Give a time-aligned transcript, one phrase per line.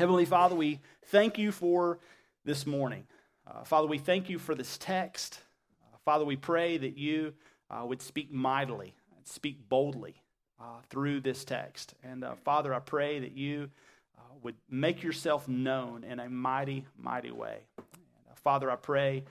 [0.00, 1.98] Heavenly Father, we thank you for
[2.46, 3.04] this morning.
[3.46, 5.40] Uh, Father, we thank you for this text.
[5.82, 7.34] Uh, Father, we pray that you
[7.70, 8.94] uh, would speak mightily,
[9.24, 10.14] speak boldly
[10.58, 11.92] uh, through this text.
[12.02, 13.68] And uh, Father, I pray that you
[14.16, 17.58] uh, would make yourself known in a mighty, mighty way.
[17.76, 19.24] And, Father, I pray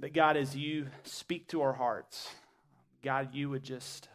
[0.00, 2.28] that God, as you speak to our hearts,
[3.04, 4.08] God, you would just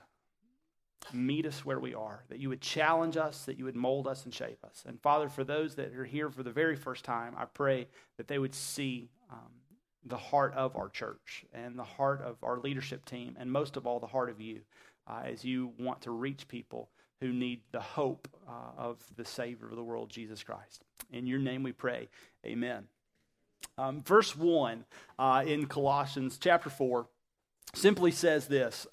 [1.11, 4.25] meet us where we are, that you would challenge us, that you would mold us
[4.25, 4.83] and shape us.
[4.87, 8.27] And Father, for those that are here for the very first time, I pray that
[8.27, 9.51] they would see um,
[10.05, 13.85] the heart of our church and the heart of our leadership team, and most of
[13.85, 14.61] all, the heart of you
[15.07, 16.89] uh, as you want to reach people
[17.21, 20.83] who need the hope uh, of the Savior of the world, Jesus Christ.
[21.11, 22.09] In your name we pray.
[22.45, 22.85] Amen.
[23.77, 24.85] Um, verse 1
[25.17, 27.07] uh, in Colossians chapter 4
[27.73, 28.85] simply says this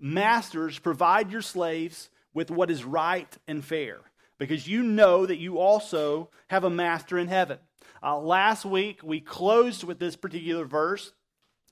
[0.00, 4.00] Masters, provide your slaves with what is right and fair,
[4.38, 7.58] because you know that you also have a master in heaven.
[8.02, 11.12] Uh, last week, we closed with this particular verse,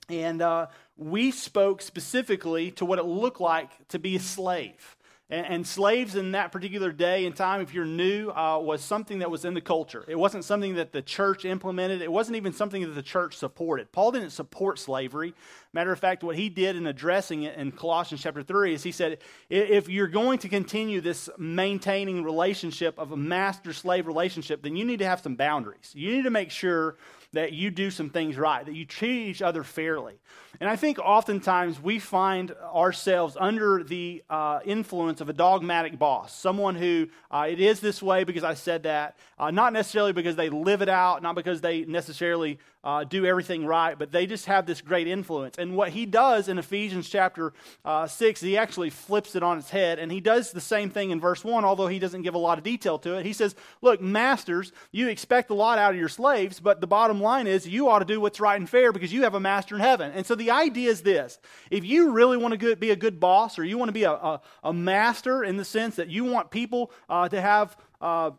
[0.09, 4.94] and uh, we spoke specifically to what it looked like to be a slave.
[5.27, 9.31] And, slaves in that particular day and time, if you're new, uh, was something that
[9.31, 10.05] was in the culture.
[10.07, 12.03] It wasn't something that the church implemented.
[12.03, 13.91] It wasn't even something that the church supported.
[13.91, 15.33] Paul didn't support slavery.
[15.73, 18.91] Matter of fact, what he did in addressing it in Colossians chapter 3 is he
[18.91, 19.17] said,
[19.49, 24.85] if you're going to continue this maintaining relationship of a master slave relationship, then you
[24.85, 25.91] need to have some boundaries.
[25.95, 26.97] You need to make sure
[27.35, 30.15] that you do some things right, that you treat each other fairly.
[30.59, 36.33] And I think oftentimes we find ourselves under the uh, influence of a dogmatic boss,
[36.33, 40.35] someone who uh, it is this way because I said that, uh, not necessarily because
[40.35, 44.45] they live it out, not because they necessarily uh, do everything right, but they just
[44.45, 45.57] have this great influence.
[45.57, 47.51] And what he does in Ephesians chapter
[47.83, 51.09] uh, 6, he actually flips it on its head, and he does the same thing
[51.09, 53.25] in verse 1, although he doesn't give a lot of detail to it.
[53.25, 57.19] He says, Look, masters, you expect a lot out of your slaves, but the bottom
[57.19, 59.75] line is you ought to do what's right and fair because you have a master
[59.75, 60.11] in heaven.
[60.13, 61.39] And so the idea is this
[61.71, 64.11] if you really want to be a good boss, or you want to be a,
[64.11, 68.31] a, a master in the sense that you want people uh, to have uh,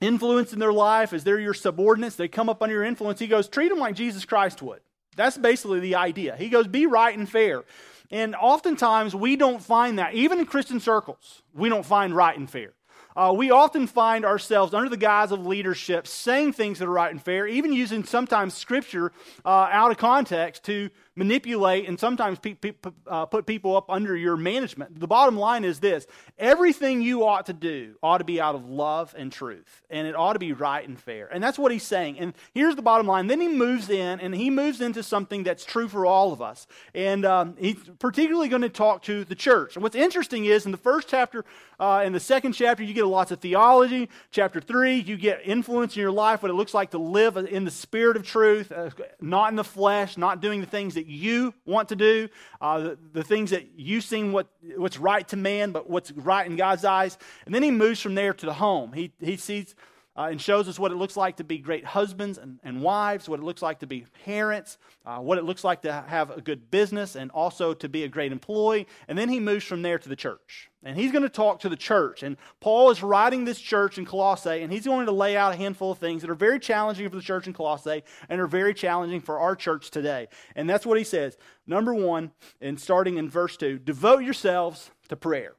[0.00, 3.26] influence in their life, as they're your subordinates, they come up under your influence, he
[3.26, 4.80] goes, treat them like Jesus Christ would.
[5.16, 6.36] That's basically the idea.
[6.36, 7.64] He goes, be right and fair.
[8.10, 12.48] And oftentimes we don't find that, even in Christian circles, we don't find right and
[12.48, 12.74] fair.
[13.16, 17.10] Uh, we often find ourselves under the guise of leadership saying things that are right
[17.10, 19.10] and fair, even using sometimes scripture
[19.44, 22.72] uh, out of context to manipulate and sometimes pe- pe-
[23.06, 25.00] uh, put people up under your management.
[25.00, 26.06] The bottom line is this
[26.38, 30.14] everything you ought to do ought to be out of love and truth, and it
[30.14, 31.28] ought to be right and fair.
[31.32, 32.18] And that's what he's saying.
[32.18, 33.26] And here's the bottom line.
[33.26, 36.66] Then he moves in, and he moves into something that's true for all of us.
[36.94, 39.76] And um, he's particularly going to talk to the church.
[39.76, 41.44] And what's interesting is in the first chapter,
[41.80, 44.10] uh, in the second chapter, you get lots of theology.
[44.30, 47.64] Chapter three, you get influence in your life, what it looks like to live in
[47.64, 48.90] the spirit of truth, uh,
[49.20, 52.28] not in the flesh, not doing the things that that you want to do,
[52.60, 56.46] uh, the, the, things that you seem what, what's right to man, but what's right
[56.46, 57.16] in God's eyes.
[57.44, 58.92] And then he moves from there to the home.
[58.92, 59.74] He, he sees
[60.16, 63.28] uh, and shows us what it looks like to be great husbands and, and wives,
[63.28, 66.40] what it looks like to be parents, uh, what it looks like to have a
[66.40, 68.86] good business, and also to be a great employee.
[69.08, 70.70] And then he moves from there to the church.
[70.86, 72.22] And he's going to talk to the church.
[72.22, 75.56] And Paul is writing this church in Colossae, and he's going to lay out a
[75.56, 78.72] handful of things that are very challenging for the church in Colossae and are very
[78.72, 80.28] challenging for our church today.
[80.54, 81.36] And that's what he says.
[81.66, 82.30] Number one,
[82.60, 85.56] and starting in verse two, devote yourselves to prayer.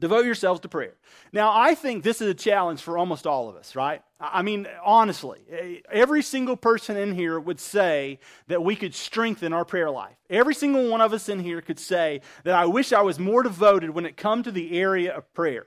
[0.00, 0.94] Devote yourselves to prayer.
[1.32, 4.02] Now, I think this is a challenge for almost all of us, right?
[4.18, 8.18] I mean, honestly, eh, every single person in here would say
[8.48, 10.16] that we could strengthen our prayer life.
[10.28, 13.44] Every single one of us in here could say that I wish I was more
[13.44, 15.66] devoted when it comes to the area of prayer.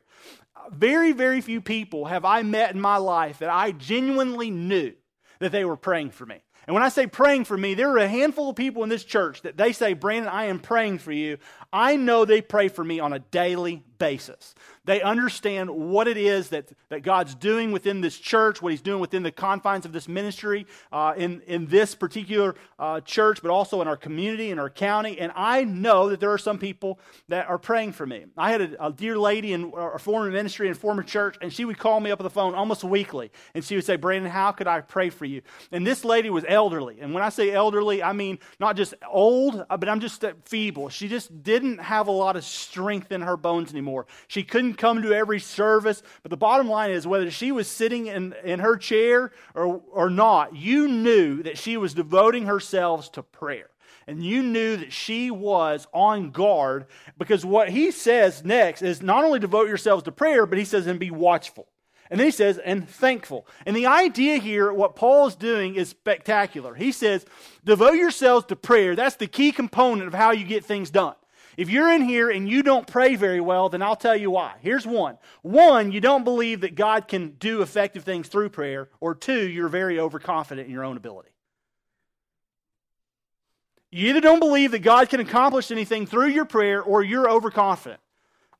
[0.71, 4.93] Very, very few people have I met in my life that I genuinely knew
[5.39, 6.41] that they were praying for me.
[6.67, 9.05] And when I say praying for me, there are a handful of people in this
[9.05, 11.37] church that they say, Brandon, I am praying for you.
[11.71, 14.55] I know they pray for me on a daily basis.
[14.85, 19.01] They understand what it is that, that God's doing within this church, what He's doing
[19.01, 23.81] within the confines of this ministry, uh, in, in this particular uh, church, but also
[23.81, 25.19] in our community, in our county.
[25.19, 28.25] And I know that there are some people that are praying for me.
[28.37, 31.65] I had a, a dear lady in a former ministry and former church, and she
[31.65, 33.31] would call me up on the phone almost weekly.
[33.53, 35.41] And she would say, Brandon, how could I pray for you?
[35.71, 36.99] And this lady was elderly.
[37.01, 40.87] And when I say elderly, I mean not just old, uh, but I'm just feeble.
[40.89, 44.05] She just didn't have a lot of strength in her bones anymore.
[44.27, 46.03] She couldn't come to every service.
[46.23, 50.09] But the bottom line is whether she was sitting in, in her chair or, or
[50.09, 53.69] not, you knew that she was devoting herself to prayer.
[54.07, 56.85] And you knew that she was on guard
[57.17, 60.87] because what he says next is not only devote yourselves to prayer, but he says,
[60.87, 61.67] and be watchful.
[62.09, 63.45] And then he says, and thankful.
[63.65, 66.73] And the idea here, what Paul is doing is spectacular.
[66.73, 67.25] He says,
[67.65, 68.95] devote yourselves to prayer.
[68.95, 71.15] That's the key component of how you get things done.
[71.57, 74.53] If you're in here and you don't pray very well, then I'll tell you why.
[74.61, 75.17] Here's one.
[75.41, 78.89] One, you don't believe that God can do effective things through prayer.
[78.99, 81.29] Or two, you're very overconfident in your own ability.
[83.89, 88.01] You either don't believe that God can accomplish anything through your prayer or you're overconfident.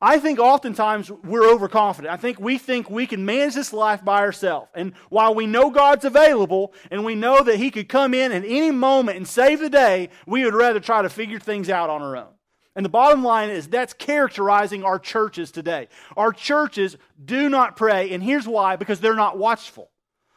[0.00, 2.12] I think oftentimes we're overconfident.
[2.12, 4.70] I think we think we can manage this life by ourselves.
[4.74, 8.44] And while we know God's available and we know that He could come in at
[8.44, 12.00] any moment and save the day, we would rather try to figure things out on
[12.00, 12.37] our own.
[12.78, 15.88] And the bottom line is that's characterizing our churches today.
[16.16, 19.90] Our churches do not pray, and here's why because they're not watchful.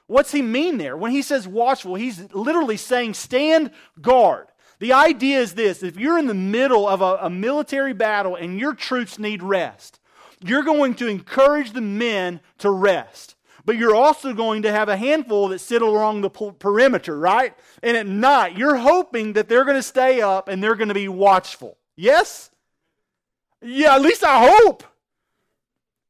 [0.08, 0.98] What's he mean there?
[0.98, 3.70] When he says watchful, he's literally saying stand
[4.02, 4.48] guard.
[4.80, 8.60] The idea is this if you're in the middle of a, a military battle and
[8.60, 10.00] your troops need rest,
[10.44, 14.98] you're going to encourage the men to rest but you're also going to have a
[14.98, 17.54] handful that sit along the perimeter, right?
[17.84, 20.96] And at night, you're hoping that they're going to stay up and they're going to
[20.96, 21.78] be watchful.
[21.96, 22.52] Yes?
[23.62, 24.84] Yeah, at least I hope.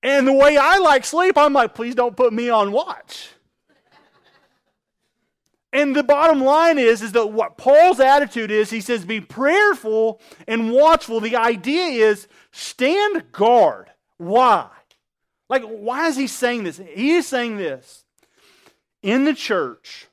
[0.04, 3.30] And the way I like sleep, I'm like, please don't put me on watch.
[5.74, 10.19] And the bottom line is, is that what Paul's attitude is, he says, be prayerful
[10.48, 11.22] and watchful.
[11.22, 13.89] The idea is stand guard.
[14.18, 14.68] Why?
[15.50, 16.81] Like, why is he saying this?
[16.94, 18.06] He is saying this.
[19.01, 20.07] In the church,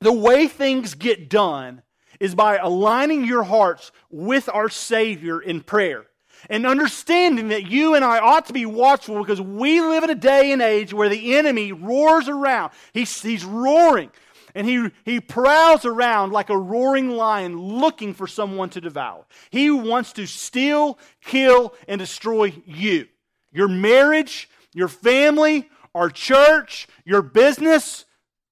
[0.00, 1.82] the way things get done
[2.20, 6.06] is by aligning your hearts with our Savior in prayer
[6.48, 10.14] and understanding that you and I ought to be watchful because we live in a
[10.14, 12.72] day and age where the enemy roars around.
[12.92, 14.10] He's, he's roaring
[14.56, 19.26] and he, he prowls around like a roaring lion looking for someone to devour.
[19.50, 23.06] He wants to steal, kill, and destroy you.
[23.52, 28.05] Your marriage, your family, our church, your business,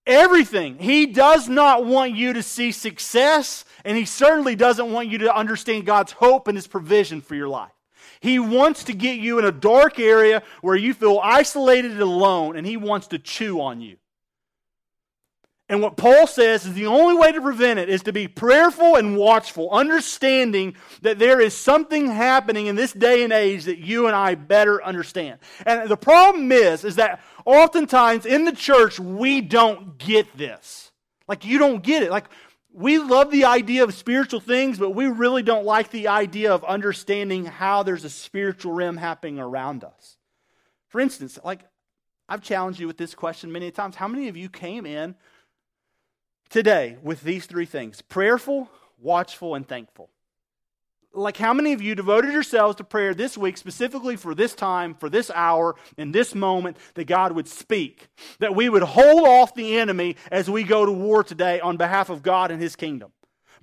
[0.07, 0.79] everything.
[0.79, 5.35] He does not want you to see success, and he certainly doesn't want you to
[5.35, 7.73] understand God's hope and his provision for your life.
[8.21, 12.57] He wants to get you in a dark area where you feel isolated and alone,
[12.57, 13.97] and he wants to chew on you.
[15.67, 18.97] And what Paul says is the only way to prevent it is to be prayerful
[18.97, 24.07] and watchful, understanding that there is something happening in this day and age that you
[24.07, 25.39] and I better understand.
[25.65, 30.93] And the problem is, is that oftentimes in the church, we don't get this.
[31.29, 32.11] Like, you don't get it.
[32.11, 32.27] Like,
[32.73, 36.65] we love the idea of spiritual things, but we really don't like the idea of
[36.65, 40.17] understanding how there's a spiritual realm happening around us.
[40.89, 41.61] For instance, like,
[42.29, 43.97] I've challenged you with this question many times.
[43.97, 45.15] How many of you came in
[46.55, 48.71] today with these three things prayerful,
[49.01, 50.09] watchful, and thankful.
[51.15, 54.95] Like, how many of you devoted yourselves to prayer this week, specifically for this time,
[54.95, 58.09] for this hour, in this moment, that God would speak?
[58.41, 62.11] That we would hold off the enemy as we go to war today on behalf
[62.11, 63.13] of God and His kingdom.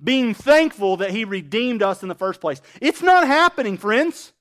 [0.02, 2.62] Being thankful that He redeemed us in the first place.
[2.80, 4.32] It's not happening, friends.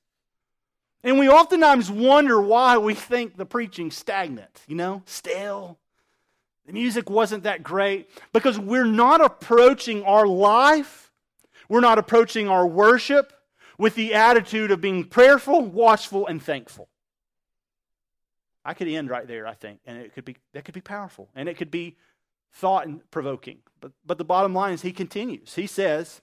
[1.03, 5.79] And we oftentimes wonder why we think the preaching stagnant, you know, stale,
[6.65, 11.10] the music wasn't that great because we're not approaching our life,
[11.71, 13.31] we're not approaching our worship
[13.77, 16.89] with the attitude of being prayerful, watchful, and thankful.
[18.65, 21.29] I could end right there, I think, and it could be that could be powerful
[21.33, 21.95] and it could be
[22.51, 23.59] thought provoking.
[23.79, 25.55] But but the bottom line is he continues.
[25.55, 26.21] He says,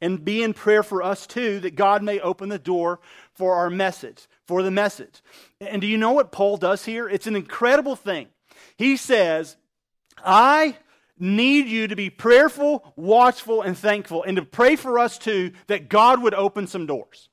[0.00, 2.98] and be in prayer for us too, that God may open the door
[3.34, 5.20] for our message, for the message.
[5.60, 7.06] And do you know what Paul does here?
[7.10, 8.28] It's an incredible thing.
[8.78, 9.58] He says,
[10.24, 10.78] I
[11.18, 15.88] need you to be prayerful, watchful, and thankful, and to pray for us too that
[15.88, 17.28] God would open some doors.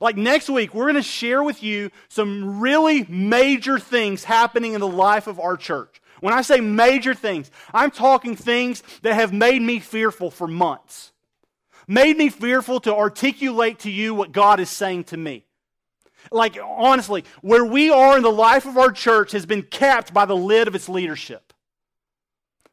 [0.00, 4.80] Like next week, we're going to share with you some really major things happening in
[4.80, 6.02] the life of our church.
[6.20, 11.12] When I say major things, I'm talking things that have made me fearful for months,
[11.86, 15.46] made me fearful to articulate to you what God is saying to me.
[16.30, 20.24] Like, honestly, where we are in the life of our church has been capped by
[20.24, 21.53] the lid of its leadership.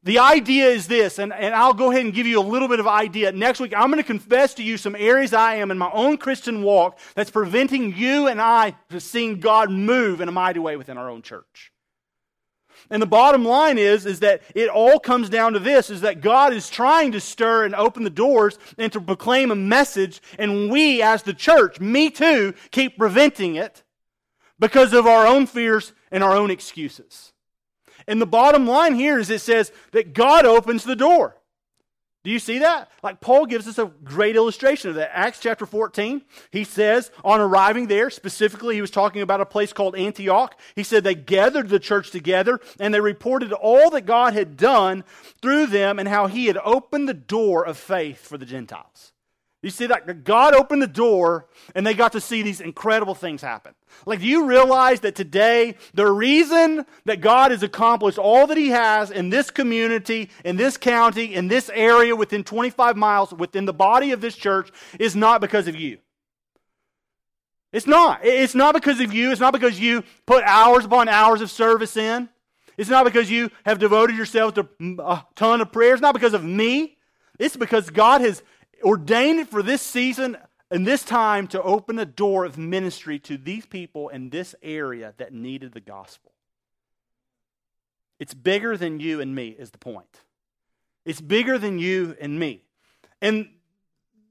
[0.03, 2.79] The idea is this, and, and I'll go ahead and give you a little bit
[2.79, 3.31] of idea.
[3.31, 6.17] Next week, I'm going to confess to you some areas I am in my own
[6.17, 10.75] Christian walk that's preventing you and I from seeing God move in a mighty way
[10.75, 11.71] within our own church.
[12.89, 16.19] And the bottom line is, is that it all comes down to this, is that
[16.19, 20.71] God is trying to stir and open the doors and to proclaim a message, and
[20.71, 23.83] we as the church, me too, keep preventing it
[24.59, 27.30] because of our own fears and our own excuses.
[28.07, 31.37] And the bottom line here is it says that God opens the door.
[32.23, 32.91] Do you see that?
[33.01, 35.17] Like Paul gives us a great illustration of that.
[35.17, 39.73] Acts chapter 14, he says, on arriving there, specifically, he was talking about a place
[39.73, 40.59] called Antioch.
[40.75, 45.03] He said they gathered the church together and they reported all that God had done
[45.41, 49.13] through them and how he had opened the door of faith for the Gentiles.
[49.61, 50.23] You see that?
[50.23, 53.75] God opened the door and they got to see these incredible things happen.
[54.07, 58.69] Like, do you realize that today, the reason that God has accomplished all that He
[58.69, 63.73] has in this community, in this county, in this area, within 25 miles, within the
[63.73, 65.99] body of this church, is not because of you?
[67.71, 68.21] It's not.
[68.23, 69.31] It's not because of you.
[69.31, 72.29] It's not because you put hours upon hours of service in.
[72.77, 75.95] It's not because you have devoted yourself to mm, a ton of prayers.
[75.95, 76.97] It's not because of me.
[77.37, 78.41] It's because God has
[78.83, 80.37] ordained it for this season
[80.69, 85.13] and this time to open a door of ministry to these people in this area
[85.17, 86.31] that needed the gospel.
[88.19, 90.21] It's bigger than you and me, is the point.
[91.05, 92.61] It's bigger than you and me.
[93.21, 93.49] And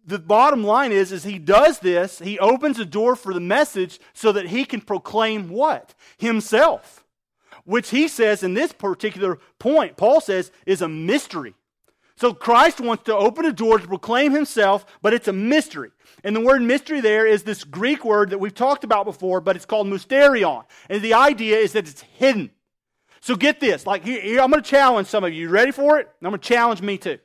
[0.06, 4.00] the bottom line is, is he does this, he opens a door for the message
[4.12, 5.94] so that he can proclaim what?
[6.18, 7.04] Himself.
[7.64, 11.54] Which he says in this particular point, Paul says, is a mystery.
[12.20, 15.90] So Christ wants to open a door to proclaim himself, but it's a mystery.
[16.22, 19.56] And the word mystery there is this Greek word that we've talked about before, but
[19.56, 20.64] it's called mysterion.
[20.90, 22.50] And the idea is that it's hidden.
[23.22, 23.86] So get this.
[23.86, 25.44] Like here, I'm going to challenge some of you.
[25.44, 26.10] You ready for it?
[26.20, 27.18] I'm going to challenge me too.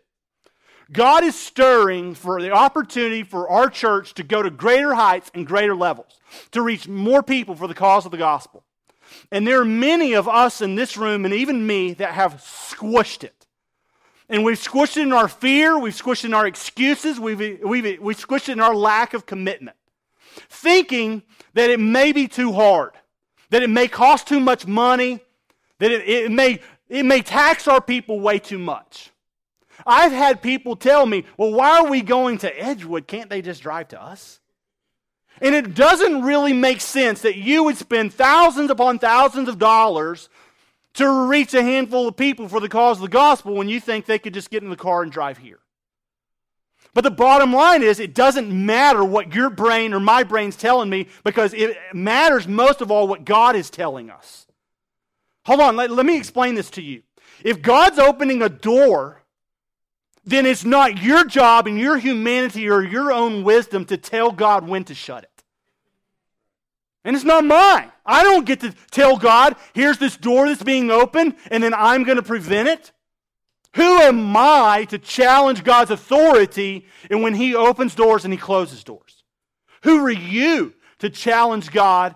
[0.94, 5.46] God is stirring for the opportunity for our church to go to greater heights and
[5.46, 6.22] greater levels,
[6.52, 8.64] to reach more people for the cause of the gospel.
[9.30, 13.26] And there are many of us in this room, and even me, that have squished
[13.26, 13.35] it.
[14.30, 18.00] And we've squished it in our fear, we've squished it in our excuses, we've, we've,
[18.02, 19.78] we've squished it in our lack of commitment.
[20.50, 21.22] Thinking
[21.54, 22.92] that it may be too hard,
[23.52, 25.20] that it may cost too much money,
[25.80, 29.12] that it, it, may, it may tax our people way too much.
[29.86, 33.08] I've had people tell me, well, why are we going to Edgewood?
[33.08, 34.40] Can't they just drive to us?
[35.42, 40.30] And it doesn't really make sense that you would spend thousands upon thousands of dollars
[40.96, 44.06] to reach a handful of people for the cause of the gospel when you think
[44.06, 45.60] they could just get in the car and drive here.
[46.94, 50.90] But the bottom line is, it doesn't matter what your brain or my brain's telling
[50.90, 54.48] me because it matters most of all what God is telling us.
[55.46, 57.04] Hold on, let, let me explain this to you.
[57.44, 59.24] If God's opening a door,
[60.24, 64.68] then it's not your job and your humanity or your own wisdom to tell God
[64.68, 65.35] when to shut it.
[67.06, 67.92] And it's not mine.
[68.06, 72.04] I don't get to tell God, here's this door that's being opened, and then I'm
[72.04, 72.92] going to prevent it.
[73.76, 78.84] Who am I to challenge God's authority and when He opens doors and He closes
[78.84, 79.24] doors?
[79.84, 82.16] Who are you to challenge God?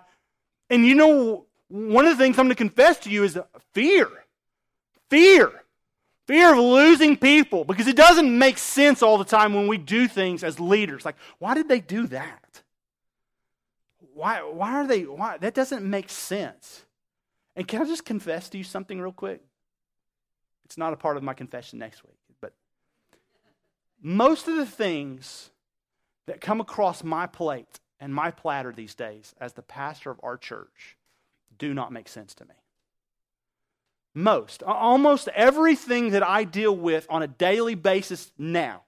[0.70, 3.38] And you know, one of the things I'm going to confess to you is
[3.74, 4.10] fear.
[5.10, 5.52] Fear.
[6.28, 10.08] Fear of losing people because it doesn't make sense all the time when we do
[10.08, 11.06] things as leaders.
[11.06, 12.39] Like, why did they do that?
[14.20, 15.38] Why, why are they, why?
[15.38, 16.84] That doesn't make sense.
[17.56, 19.42] And can I just confess to you something real quick?
[20.66, 22.54] It's not a part of my confession next week, but
[24.02, 25.52] most of the things
[26.28, 30.38] that come across my plate and my platter these days as the pastor of our
[30.38, 30.98] church
[31.58, 32.56] do not make sense to me.
[34.14, 38.84] Most, almost everything that I deal with on a daily basis now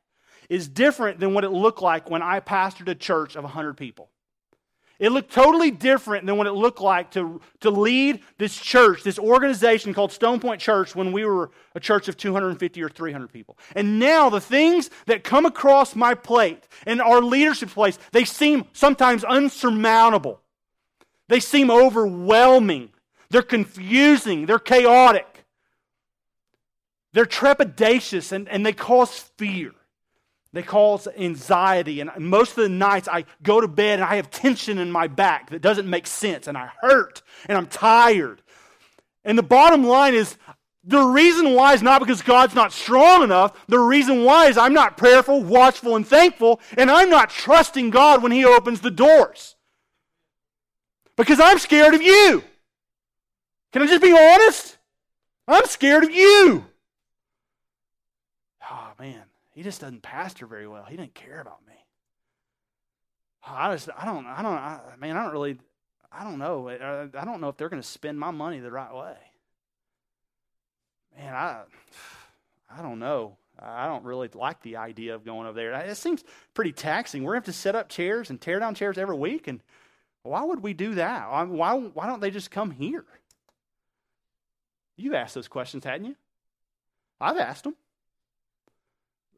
[0.49, 4.09] is different than what it looked like when I pastored a church of 100 people.
[5.01, 9.17] It looked totally different than what it looked like to, to lead this church, this
[9.17, 13.57] organization called Stone Point Church when we were a church of 250 or 300 people.
[13.75, 18.65] And now the things that come across my plate and our leadership place, they seem
[18.73, 20.39] sometimes unsurmountable.
[21.29, 22.91] They seem overwhelming.
[23.31, 24.45] They're confusing.
[24.45, 25.45] They're chaotic.
[27.13, 29.71] They're trepidatious and, and they cause fear.
[30.53, 32.01] They cause anxiety.
[32.01, 35.07] And most of the nights I go to bed and I have tension in my
[35.07, 36.47] back that doesn't make sense.
[36.47, 38.41] And I hurt and I'm tired.
[39.23, 40.37] And the bottom line is
[40.83, 43.65] the reason why is not because God's not strong enough.
[43.67, 46.59] The reason why is I'm not prayerful, watchful, and thankful.
[46.77, 49.55] And I'm not trusting God when He opens the doors.
[51.15, 52.43] Because I'm scared of you.
[53.71, 54.77] Can I just be honest?
[55.47, 56.65] I'm scared of you.
[59.61, 60.85] He just doesn't pastor very well.
[60.85, 61.75] He didn't care about me.
[63.45, 65.59] I just, I don't, I don't, I, man, I don't really,
[66.11, 66.67] I don't know.
[66.67, 69.17] I don't know if they're going to spend my money the right way.
[71.15, 71.61] Man, I,
[72.75, 73.37] I don't know.
[73.59, 75.73] I don't really like the idea of going over there.
[75.73, 76.23] It seems
[76.55, 77.21] pretty taxing.
[77.21, 79.47] We're going to have to set up chairs and tear down chairs every week.
[79.47, 79.61] And
[80.23, 81.29] why would we do that?
[81.29, 83.05] Why, why don't they just come here?
[84.97, 86.15] You've asked those questions, hadn't you?
[87.19, 87.75] I've asked them.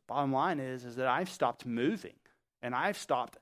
[0.07, 2.15] Bottom line is, is that I've stopped moving
[2.61, 3.37] and I've stopped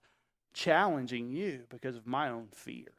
[0.53, 2.91] challenging you because of my own fear.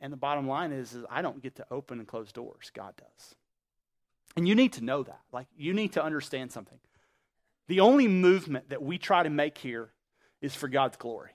[0.00, 2.70] And the bottom line is, is I don't get to open and close doors.
[2.74, 3.34] God does.
[4.36, 5.20] And you need to know that.
[5.32, 6.78] Like, you need to understand something.
[7.68, 9.90] The only movement that we try to make here
[10.40, 11.30] is for God's glory.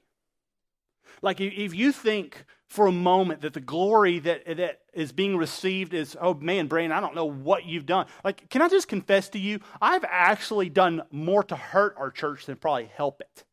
[1.22, 5.94] Like, if you think for a moment that the glory that, that is being received
[5.94, 8.06] is, oh man, Brian, I don't know what you've done.
[8.24, 12.46] Like, can I just confess to you, I've actually done more to hurt our church
[12.46, 13.44] than probably help it.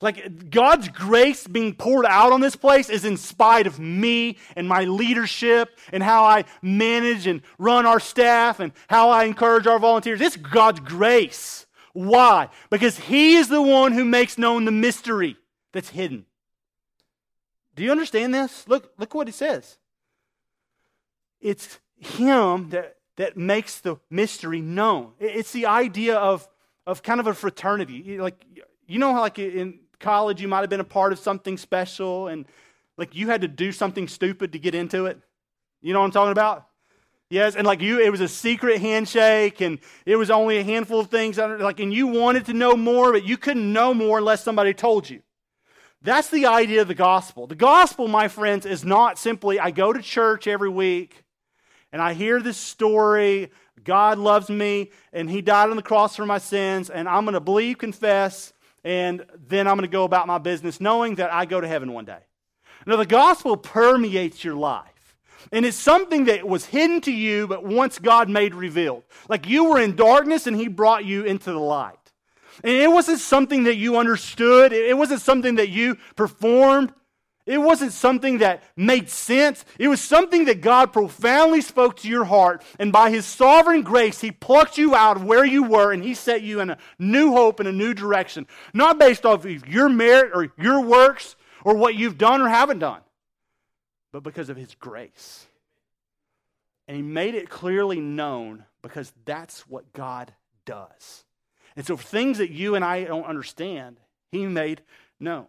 [0.00, 4.68] Like, God's grace being poured out on this place is in spite of me and
[4.68, 9.78] my leadership and how I manage and run our staff and how I encourage our
[9.78, 10.20] volunteers.
[10.20, 11.66] It's God's grace.
[11.92, 12.48] Why?
[12.68, 15.36] Because He is the one who makes known the mystery
[15.72, 16.26] that's hidden.
[17.74, 18.66] Do you understand this?
[18.68, 19.78] Look, look what it says.
[21.40, 25.12] It's Him that, that makes the mystery known.
[25.18, 26.48] It's the idea of,
[26.86, 28.18] of kind of a fraternity.
[28.18, 28.44] Like,
[28.86, 32.46] you know like, in college, you might have been a part of something special and,
[32.98, 35.18] like, you had to do something stupid to get into it?
[35.80, 36.66] You know what I'm talking about?
[37.32, 41.00] Yes, and like you, it was a secret handshake, and it was only a handful
[41.00, 41.38] of things.
[41.38, 45.08] Like, and you wanted to know more, but you couldn't know more unless somebody told
[45.08, 45.22] you.
[46.02, 47.46] That's the idea of the gospel.
[47.46, 51.24] The gospel, my friends, is not simply I go to church every week
[51.92, 53.50] and I hear this story.
[53.84, 57.34] God loves me and He died on the cross for my sins, and I'm going
[57.34, 58.52] to believe, confess,
[58.84, 61.92] and then I'm going to go about my business knowing that I go to heaven
[61.92, 62.20] one day.
[62.84, 64.88] Now, the gospel permeates your life.
[65.50, 69.02] And it's something that was hidden to you, but once God made revealed.
[69.28, 72.01] Like you were in darkness and He brought you into the light.
[72.62, 76.92] And it wasn't something that you understood, it wasn't something that you performed.
[77.44, 79.64] It wasn't something that made sense.
[79.78, 82.62] It was something that God profoundly spoke to your heart.
[82.78, 86.14] And by His sovereign grace, He plucked you out of where you were and He
[86.14, 88.46] set you in a new hope and a new direction.
[88.72, 92.78] Not based off of your merit or your works or what you've done or haven't
[92.78, 93.00] done,
[94.12, 95.46] but because of His grace.
[96.86, 100.32] And He made it clearly known because that's what God
[100.64, 101.24] does.
[101.76, 103.98] And so, things that you and I don't understand,
[104.30, 104.82] he made
[105.18, 105.46] known.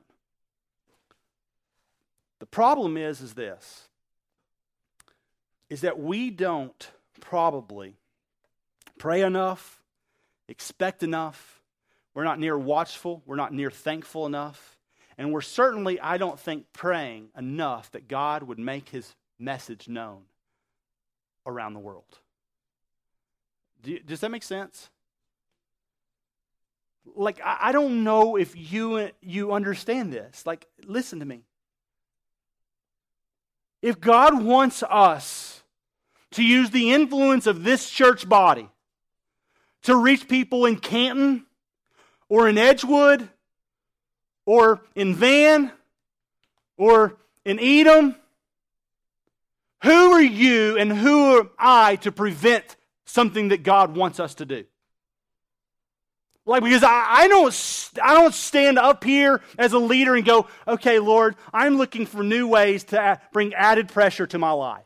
[2.40, 3.88] The problem is, is this
[5.70, 7.96] is that we don't probably
[9.00, 9.82] pray enough,
[10.48, 11.62] expect enough.
[12.14, 13.24] We're not near watchful.
[13.26, 14.78] We're not near thankful enough.
[15.18, 20.22] And we're certainly, I don't think, praying enough that God would make his message known
[21.46, 22.20] around the world.
[23.82, 24.90] Do you, does that make sense?
[27.16, 30.46] Like I don't know if you you understand this.
[30.46, 31.44] Like listen to me.
[33.82, 35.64] If God wants us
[36.32, 38.70] to use the influence of this church body
[39.84, 41.46] to reach people in Canton
[42.30, 43.30] or in Edgewood
[44.46, 45.72] or in Van
[46.78, 48.16] or in Edom,
[49.84, 54.46] who are you and who am I to prevent something that God wants us to
[54.46, 54.64] do?
[56.46, 60.48] Like, because I, I, don't, I don't stand up here as a leader and go,
[60.68, 64.84] okay, Lord, I'm looking for new ways to bring added pressure to my life.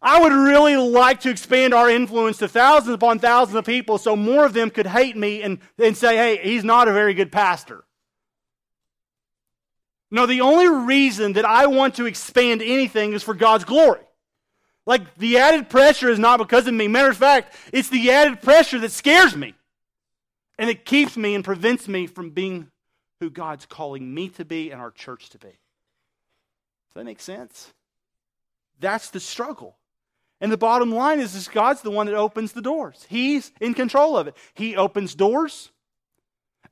[0.00, 4.16] I would really like to expand our influence to thousands upon thousands of people so
[4.16, 7.30] more of them could hate me and, and say, hey, he's not a very good
[7.30, 7.84] pastor.
[10.10, 14.02] No, the only reason that I want to expand anything is for God's glory.
[14.84, 16.88] Like the added pressure is not because of me.
[16.88, 19.54] Matter of fact, it's the added pressure that scares me.
[20.58, 22.68] And it keeps me and prevents me from being
[23.20, 25.48] who God's calling me to be and our church to be.
[25.48, 27.72] Does that make sense?
[28.80, 29.76] That's the struggle.
[30.40, 33.06] And the bottom line is, is God's the one that opens the doors.
[33.08, 34.36] He's in control of it.
[34.54, 35.70] He opens doors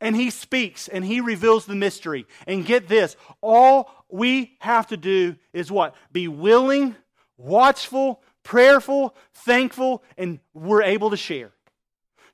[0.00, 2.26] and he speaks and he reveals the mystery.
[2.48, 5.94] And get this, all we have to do is what?
[6.10, 6.96] Be willing
[7.40, 11.53] watchful, prayerful, thankful, and we're able to share.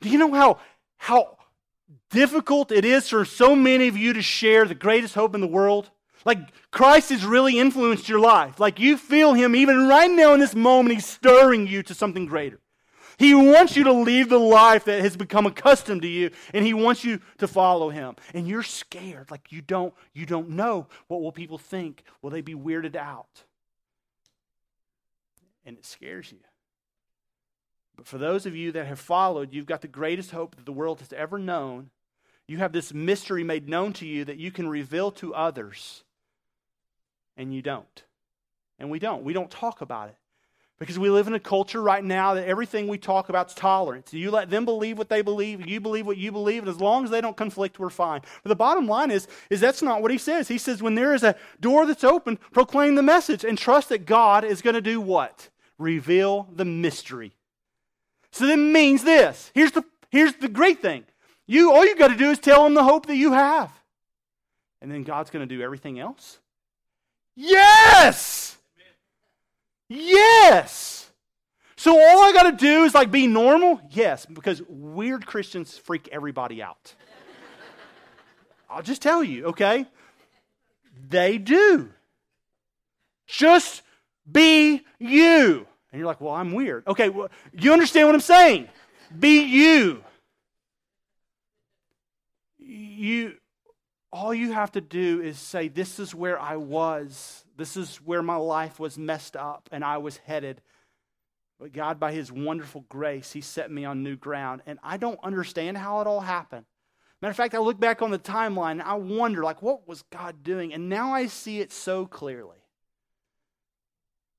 [0.00, 0.58] Do you know how,
[0.98, 1.38] how
[2.10, 5.46] difficult it is for so many of you to share the greatest hope in the
[5.46, 5.90] world?
[6.24, 6.38] Like
[6.72, 8.58] Christ has really influenced your life.
[8.58, 12.26] Like you feel Him even right now in this moment, He's stirring you to something
[12.26, 12.60] greater.
[13.18, 16.74] He wants you to leave the life that has become accustomed to you, and He
[16.74, 18.16] wants you to follow Him.
[18.34, 20.88] And you're scared, like you don't, you don't know.
[21.06, 22.02] What will people think?
[22.20, 23.44] Will they be weirded out?
[25.66, 26.38] And it scares you.
[27.96, 30.72] But for those of you that have followed, you've got the greatest hope that the
[30.72, 31.90] world has ever known.
[32.46, 36.04] You have this mystery made known to you that you can reveal to others,
[37.36, 38.04] and you don't.
[38.78, 39.24] And we don't.
[39.24, 40.16] We don't talk about it
[40.78, 44.12] Because we live in a culture right now that everything we talk about is tolerance.
[44.12, 47.04] You let them believe what they believe, you believe what you believe, and as long
[47.04, 48.20] as they don't conflict, we're fine.
[48.42, 50.48] But the bottom line is, is that's not what he says.
[50.48, 54.04] He says, when there is a door that's open, proclaim the message and trust that
[54.04, 55.48] God is going to do what?
[55.78, 57.32] Reveal the mystery.
[58.30, 59.50] So that means this.
[59.54, 61.04] Here's the, here's the great thing.
[61.46, 63.72] You all you got to do is tell them the hope that you have.
[64.80, 66.38] And then God's going to do everything else?
[67.34, 68.56] Yes!
[69.88, 71.10] Yes.
[71.76, 73.80] So all I got to do is like be normal?
[73.90, 76.94] Yes, because weird Christians freak everybody out.
[78.68, 79.86] I'll just tell you, okay?
[81.08, 81.90] They do.
[83.26, 83.82] Just
[84.30, 85.66] be you.
[85.92, 86.86] And you're like, well, I'm weird.
[86.86, 88.68] Okay, well, you understand what I'm saying?
[89.18, 90.02] Be you.
[92.58, 93.34] You
[94.12, 97.44] all you have to do is say, This is where I was.
[97.56, 100.60] This is where my life was messed up and I was headed.
[101.58, 104.62] But God, by His wonderful grace, He set me on new ground.
[104.66, 106.66] And I don't understand how it all happened.
[107.22, 110.02] Matter of fact, I look back on the timeline and I wonder, like, what was
[110.10, 110.74] God doing?
[110.74, 112.58] And now I see it so clearly.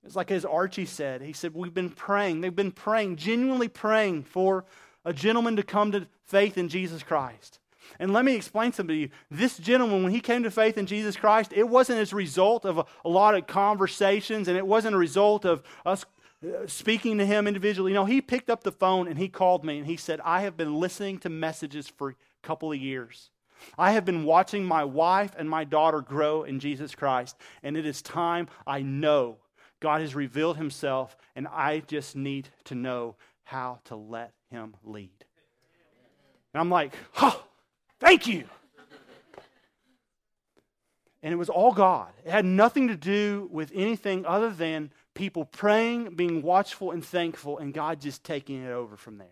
[0.03, 2.41] It's like as Archie said, he said, We've been praying.
[2.41, 4.65] They've been praying, genuinely praying for
[5.03, 7.59] a gentleman to come to faith in Jesus Christ.
[7.99, 9.09] And let me explain something to you.
[9.31, 12.65] This gentleman, when he came to faith in Jesus Christ, it wasn't as a result
[12.65, 16.05] of a, a lot of conversations and it wasn't a result of us
[16.43, 17.91] uh, speaking to him individually.
[17.91, 20.41] You know, he picked up the phone and he called me and he said, I
[20.41, 23.31] have been listening to messages for a couple of years.
[23.77, 27.87] I have been watching my wife and my daughter grow in Jesus Christ, and it
[27.87, 29.37] is time I know
[29.79, 35.25] God has revealed himself, and I just need to know how to let him lead.
[36.53, 37.43] And I'm like, oh,
[37.99, 38.45] Thank you.
[41.23, 42.09] And it was all God.
[42.25, 47.57] It had nothing to do with anything other than people praying, being watchful and thankful,
[47.57, 49.27] and God just taking it over from there.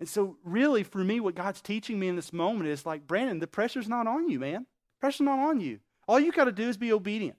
[0.00, 3.38] And so, really, for me, what God's teaching me in this moment is like, Brandon,
[3.38, 4.66] the pressure's not on you, man.
[5.00, 5.78] pressure's not on you.
[6.08, 7.36] All you got to do is be obedient.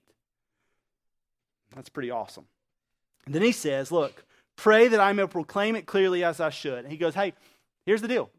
[1.74, 2.46] That's pretty awesome.
[3.26, 4.24] And then he says, Look,
[4.56, 6.84] pray that I may proclaim it clearly as I should.
[6.84, 7.34] And he goes, Hey,
[7.84, 8.30] here's the deal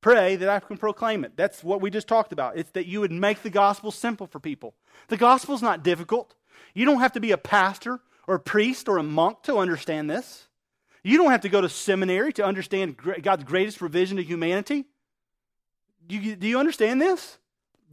[0.00, 1.32] Pray that I can proclaim it.
[1.36, 2.56] That's what we just talked about.
[2.56, 4.74] It's that you would make the gospel simple for people.
[5.08, 6.34] The gospel's not difficult.
[6.74, 10.08] You don't have to be a pastor or a priest or a monk to understand
[10.08, 10.48] this.
[11.02, 14.86] You don't have to go to seminary to understand God's greatest provision to humanity.
[16.06, 17.38] Do you, do you understand this?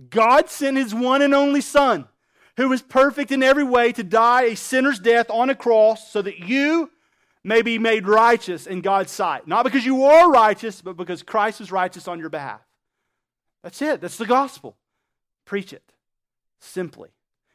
[0.10, 2.08] God sent his one and only Son,
[2.58, 6.22] who was perfect in every way, to die a sinner's death on a cross so
[6.22, 6.92] that you
[7.44, 9.48] may be made righteous in God's sight.
[9.48, 12.62] Not because you are righteous, but because Christ is righteous on your behalf.
[13.64, 14.02] That's it.
[14.02, 14.76] That's the gospel.
[15.46, 15.84] Preach it
[16.60, 17.10] simply.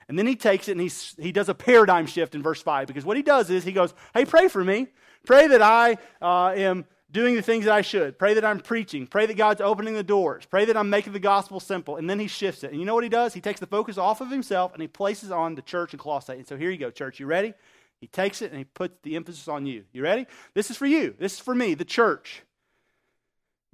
[0.08, 2.86] And then he takes it and he's, he does a paradigm shift in verse 5
[2.86, 4.88] because what he does is he goes, Hey, pray for me.
[5.26, 8.18] Pray that I uh, am doing the things that I should.
[8.18, 9.07] Pray that I'm preaching.
[9.07, 10.44] Pray that God's opening the doors.
[10.46, 11.96] Pray that I'm making the gospel simple.
[11.96, 12.70] And then he shifts it.
[12.70, 13.35] And you know what he does?
[13.35, 16.33] He takes the focus off of himself and he places on the church in Colossae.
[16.33, 17.20] And so here you go, church.
[17.20, 17.53] You ready?
[18.01, 19.85] He takes it and he puts the emphasis on you.
[19.92, 20.27] You ready?
[20.55, 21.14] This is for you.
[21.18, 22.42] This is for me, the church.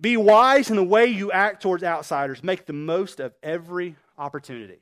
[0.01, 2.45] Be wise in the way you act towards outsiders.
[2.45, 4.81] Make the most of every opportunity.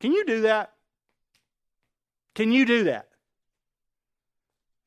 [0.00, 0.72] Can you do that?
[2.34, 3.07] Can you do that?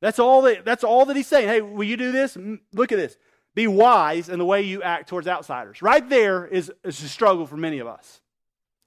[0.02, 1.48] That's all that, that's all that he's saying.
[1.48, 2.38] Hey, will you do this?
[2.74, 3.18] Look at this.
[3.54, 5.82] Be wise in the way you act towards outsiders.
[5.82, 8.22] Right there is, is a struggle for many of us.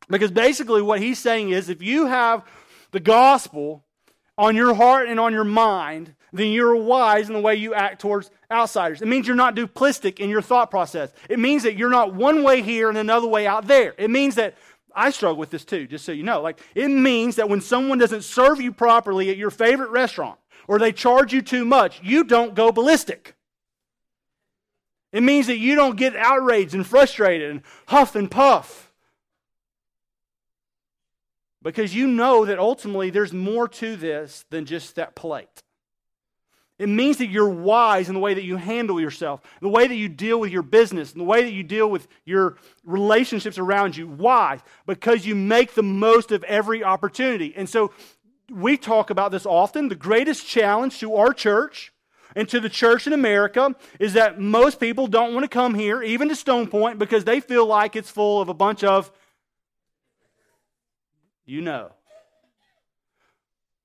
[0.09, 2.44] Because basically, what he's saying is if you have
[2.90, 3.85] the gospel
[4.37, 8.00] on your heart and on your mind, then you're wise in the way you act
[8.00, 9.00] towards outsiders.
[9.00, 11.12] It means you're not duplistic in your thought process.
[11.29, 13.94] It means that you're not one way here and another way out there.
[13.96, 14.57] It means that
[14.94, 16.42] I struggle with this too, just so you know.
[16.42, 20.79] Like, it means that when someone doesn't serve you properly at your favorite restaurant or
[20.79, 23.35] they charge you too much, you don't go ballistic.
[25.12, 28.92] It means that you don't get outraged and frustrated and huff and puff
[31.62, 35.62] because you know that ultimately there's more to this than just that plate.
[36.79, 39.94] It means that you're wise in the way that you handle yourself, the way that
[39.94, 43.96] you deal with your business, and the way that you deal with your relationships around
[43.96, 44.09] you.
[44.09, 44.59] Why?
[44.85, 47.55] Because you make the most of every opportunity.
[47.57, 47.92] And so
[48.50, 49.88] we talk about this often.
[49.88, 51.92] The greatest challenge to our church
[52.37, 56.02] and to the church in America is that most people don't want to come here,
[56.02, 59.11] even to Stone Point, because they feel like it's full of a bunch of
[61.46, 61.92] you know.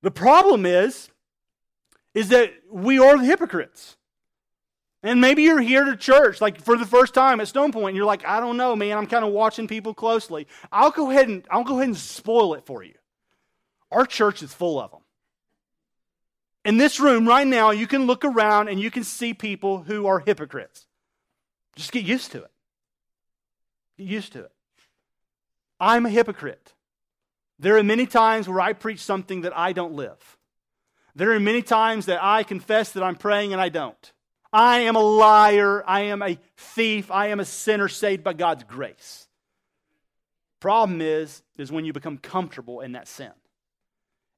[0.01, 1.09] The problem is,
[2.13, 3.97] is that we are the hypocrites.
[5.01, 7.97] And maybe you're here to church, like for the first time at Stone Point, and
[7.97, 10.47] you're like, I don't know, man, I'm kind of watching people closely.
[10.71, 12.95] I'll go ahead and I'll go ahead and spoil it for you.
[13.91, 15.01] Our church is full of them.
[16.65, 20.05] In this room right now, you can look around and you can see people who
[20.07, 20.85] are hypocrites.
[21.75, 22.51] Just get used to it.
[23.97, 24.51] Get used to it.
[25.79, 26.73] I'm a hypocrite.
[27.57, 30.37] There are many times where I preach something that I don't live.
[31.15, 34.13] There are many times that I confess that I'm praying and I don't.
[34.51, 35.83] I am a liar.
[35.87, 37.11] I am a thief.
[37.11, 39.27] I am a sinner saved by God's grace.
[40.59, 43.31] Problem is, is when you become comfortable in that sin.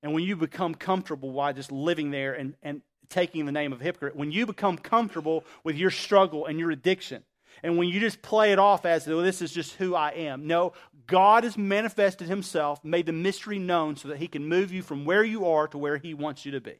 [0.04, 3.82] And when you become comfortable while just living there and, and taking the name of
[3.82, 7.24] hypocrite, when you become comfortable with your struggle and your addiction,
[7.64, 10.48] and when you just play it off as though this is just who I am.
[10.48, 10.74] No,
[11.06, 15.06] God has manifested himself, made the mystery known so that he can move you from
[15.06, 16.80] where you are to where he wants you to be.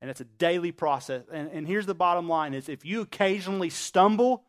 [0.00, 1.24] And it's a daily process.
[1.32, 4.44] And, and here's the bottom line is if you occasionally stumble,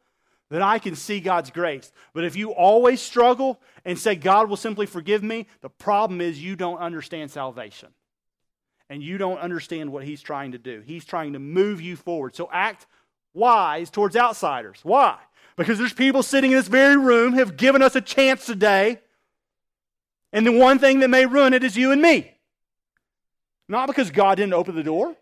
[0.50, 1.92] then I can see God's grace.
[2.14, 6.44] But if you always struggle and say, God will simply forgive me, the problem is
[6.44, 7.90] you don't understand salvation.
[8.90, 10.82] And you don't understand what He's trying to do.
[10.84, 12.36] He's trying to move you forward.
[12.36, 12.88] So act
[13.36, 14.80] wise towards outsiders.
[14.82, 15.18] Why?
[15.56, 19.00] Because there's people sitting in this very room have given us a chance today.
[20.34, 22.34] And the one thing that may ruin it is you and me.
[23.68, 25.16] Not because God didn't open the door,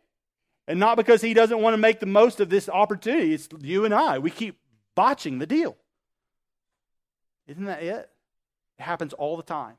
[0.70, 3.34] and not because He doesn't want to make the most of this opportunity.
[3.34, 4.20] It's you and I.
[4.20, 4.58] We keep
[4.98, 5.78] botching the deal.
[7.48, 8.10] Isn't that it?
[8.80, 9.76] It happens all the time.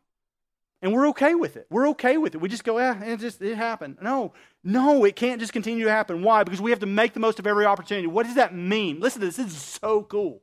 [0.81, 1.67] And we're okay with it.
[1.71, 2.41] We're okay with it.
[2.41, 3.99] We just go, yeah, it just it happened.
[4.01, 6.23] No, no, it can't just continue to happen.
[6.23, 6.45] Why?
[6.45, 8.07] Because we have to make the most of every opportunity.
[8.07, 9.01] What does that mean?
[9.01, 9.37] Listen to this.
[9.37, 10.41] This is so cool.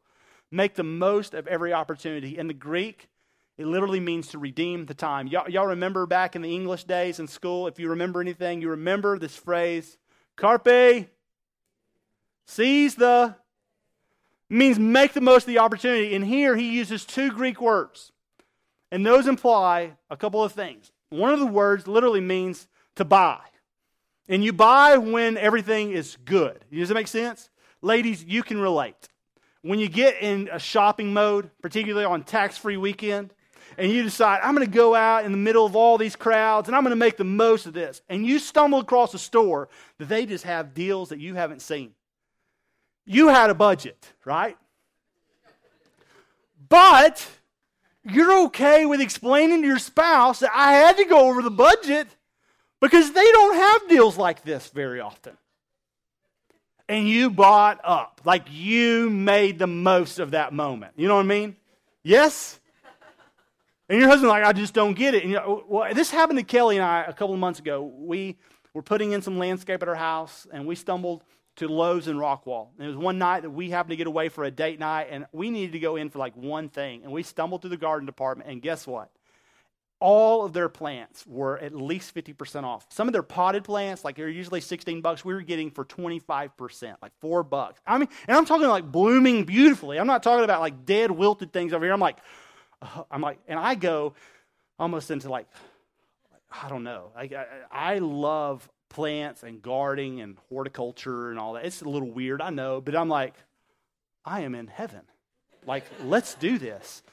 [0.52, 2.38] Make the most of every opportunity.
[2.38, 3.08] In the Greek,
[3.58, 5.28] it literally means to redeem the time.
[5.28, 8.70] Y'all, y'all remember back in the English days in school, if you remember anything, you
[8.70, 9.98] remember this phrase,
[10.36, 11.08] carpe,
[12.46, 13.38] seize the
[14.50, 16.16] means make the most of the opportunity.
[16.16, 18.12] And here he uses two Greek words,
[18.92, 20.92] and those imply a couple of things.
[21.10, 23.40] One of the words literally means to buy.
[24.28, 26.66] And you buy when everything is good.
[26.72, 27.50] Does that make sense?
[27.82, 29.10] Ladies, you can relate.
[29.62, 33.34] When you get in a shopping mode, particularly on tax free weekend,
[33.78, 36.68] and you decide, I'm going to go out in the middle of all these crowds
[36.68, 39.70] and I'm going to make the most of this, and you stumble across a store
[39.98, 41.94] that they just have deals that you haven't seen.
[43.06, 44.58] You had a budget, right?
[46.68, 47.26] But
[48.04, 52.08] you're okay with explaining to your spouse that I had to go over the budget
[52.82, 55.38] because they don't have deals like this very often.
[56.88, 60.94] And you bought up, like you made the most of that moment.
[60.96, 61.56] You know what I mean?
[62.04, 62.60] Yes?
[63.90, 65.24] And your husband, like, I just don't get it.
[65.24, 67.84] And you know, well, this happened to Kelly and I a couple of months ago.
[67.84, 68.38] We
[68.74, 71.24] were putting in some landscape at our house, and we stumbled
[71.58, 72.68] to Lowe's in Rockwall.
[72.78, 75.08] And it was one night that we happened to get away for a date night,
[75.10, 77.04] and we needed to go in for like one thing.
[77.04, 79.10] And we stumbled through the garden department, and guess what?
[80.02, 82.86] All of their plants were at least 50% off.
[82.90, 86.96] Some of their potted plants, like they're usually 16 bucks, we were getting for 25%,
[87.02, 87.80] like four bucks.
[87.88, 89.98] I mean, and I'm talking like blooming beautifully.
[89.98, 91.94] I'm not talking about like dead, wilted things over here.
[91.94, 92.18] I'm like,
[92.82, 94.14] uh, I'm like, and I go
[94.78, 95.48] almost into like,
[96.52, 97.12] I don't know.
[97.16, 101.66] I, I, I love plants and gardening and horticulture and all that.
[101.66, 103.34] It's a little weird, I know, but I'm like,
[104.24, 105.02] I am in heaven.
[105.68, 107.04] Like, let's do this.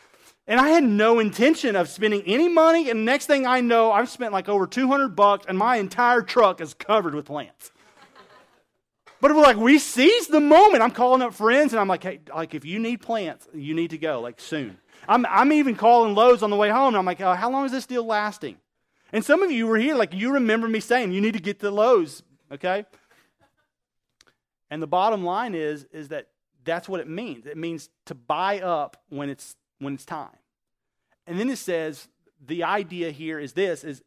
[0.46, 2.88] And I had no intention of spending any money.
[2.88, 6.60] And next thing I know, I've spent like over 200 bucks, and my entire truck
[6.60, 7.72] is covered with plants.
[9.20, 10.84] But we're like, we seize the moment.
[10.84, 13.90] I'm calling up friends, and I'm like, hey, like if you need plants, you need
[13.90, 14.78] to go like soon.
[15.08, 17.64] I'm, I'm even calling Lowe's on the way home, and I'm like, oh, how long
[17.64, 18.56] is this deal lasting?
[19.12, 21.60] And some of you were here, like you remember me saying, you need to get
[21.60, 22.86] to Lowe's, okay?
[24.70, 26.28] And the bottom line is, is that
[26.64, 27.46] that's what it means.
[27.46, 30.30] It means to buy up when it's when it's time.
[31.26, 32.08] And then it says
[32.46, 34.02] the idea here is this is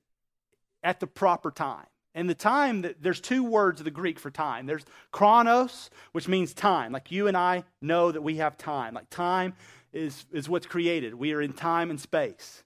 [0.83, 1.85] at the proper time.
[2.13, 4.65] And the time that there's two words of the Greek for time.
[4.65, 6.93] There's chronos, which means time.
[6.93, 8.93] Like you and I know that we have time.
[8.93, 9.53] Like time
[9.91, 11.13] is, is what's created.
[11.13, 12.63] We are in time and space.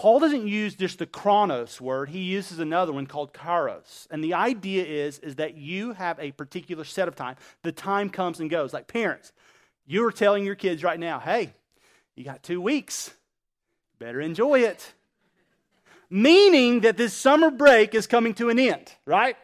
[0.00, 4.06] Paul doesn't use just the chronos word, he uses another one called kairos.
[4.10, 7.36] And the idea is, is that you have a particular set of time.
[7.64, 8.72] The time comes and goes.
[8.72, 9.30] Like parents,
[9.86, 11.52] you are telling your kids right now, hey,
[12.16, 13.12] you got two weeks.
[13.98, 14.94] Better enjoy it.
[16.08, 19.36] Meaning that this summer break is coming to an end, right?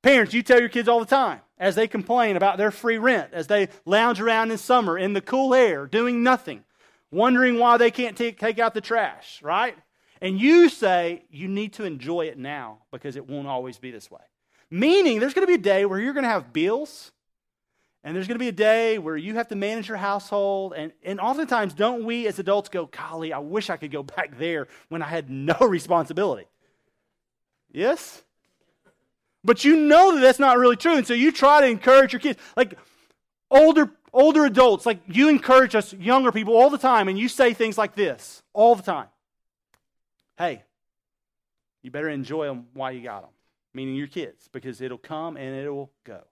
[0.00, 3.34] Parents, you tell your kids all the time as they complain about their free rent,
[3.34, 6.64] as they lounge around in summer in the cool air, doing nothing
[7.10, 9.76] wondering why they can't take, take out the trash, right?
[10.20, 14.10] And you say you need to enjoy it now because it won't always be this
[14.10, 14.20] way.
[14.70, 17.12] Meaning, there's going to be a day where you're going to have bills,
[18.02, 20.74] and there's going to be a day where you have to manage your household.
[20.76, 24.38] And, and oftentimes, don't we as adults go, Golly, I wish I could go back
[24.38, 26.46] there when I had no responsibility?
[27.70, 28.22] Yes?
[29.44, 30.96] But you know that that's not really true.
[30.96, 32.40] And so you try to encourage your kids.
[32.56, 32.78] Like
[33.50, 37.52] older older adults, like you encourage us younger people all the time, and you say
[37.52, 39.08] things like this all the time.
[40.38, 40.62] Hey,
[41.82, 43.30] you better enjoy them while you got them,
[43.74, 46.22] meaning your kids, because it'll come and it'll go.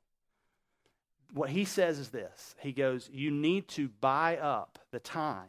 [1.34, 5.48] What he says is this He goes, You need to buy up the time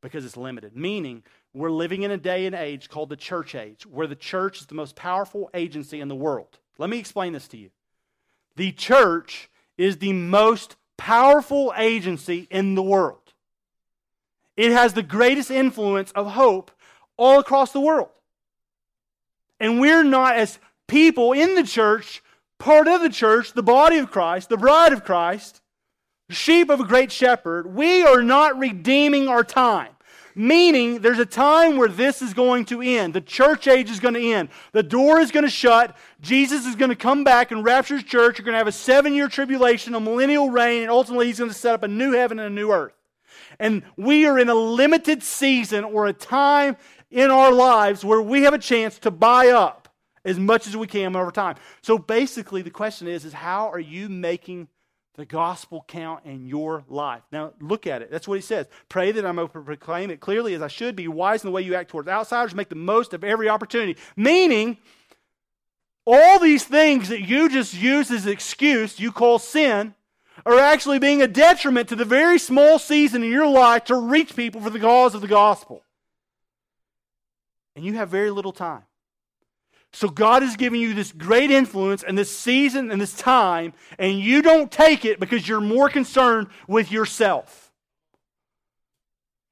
[0.00, 0.76] because it's limited.
[0.76, 4.60] Meaning, we're living in a day and age called the church age, where the church
[4.60, 6.58] is the most powerful agency in the world.
[6.78, 7.70] Let me explain this to you.
[8.56, 13.32] The church is the most powerful agency in the world.
[14.58, 16.70] It has the greatest influence of hope
[17.16, 18.10] all across the world.
[19.58, 22.22] And we're not, as people in the church,
[22.58, 25.62] part of the church, the body of Christ, the bride of Christ,
[26.28, 29.92] sheep of a great shepherd, we are not redeeming our time.
[30.38, 33.12] Meaning, there's a time where this is going to end.
[33.12, 34.50] The church age is going to end.
[34.70, 35.96] The door is going to shut.
[36.20, 38.38] Jesus is going to come back and rapture his church.
[38.38, 41.50] You're going to have a seven year tribulation, a millennial reign, and ultimately he's going
[41.50, 42.92] to set up a new heaven and a new earth.
[43.58, 46.76] And we are in a limited season or a time
[47.10, 49.88] in our lives where we have a chance to buy up
[50.24, 51.56] as much as we can over time.
[51.82, 54.68] So basically, the question is, is how are you making
[55.18, 57.22] the gospel count in your life.
[57.32, 58.10] Now, look at it.
[58.10, 58.68] That's what he says.
[58.88, 61.52] Pray that I'm able to proclaim it clearly as I should be, wise in the
[61.52, 64.00] way you act towards outsiders, make the most of every opportunity.
[64.16, 64.78] Meaning,
[66.06, 69.92] all these things that you just use as excuse, you call sin,
[70.46, 74.36] are actually being a detriment to the very small season in your life to reach
[74.36, 75.82] people for the cause of the gospel.
[77.74, 78.84] And you have very little time.
[79.98, 84.20] So God is giving you this great influence and this season and this time, and
[84.20, 87.72] you don't take it because you're more concerned with yourself.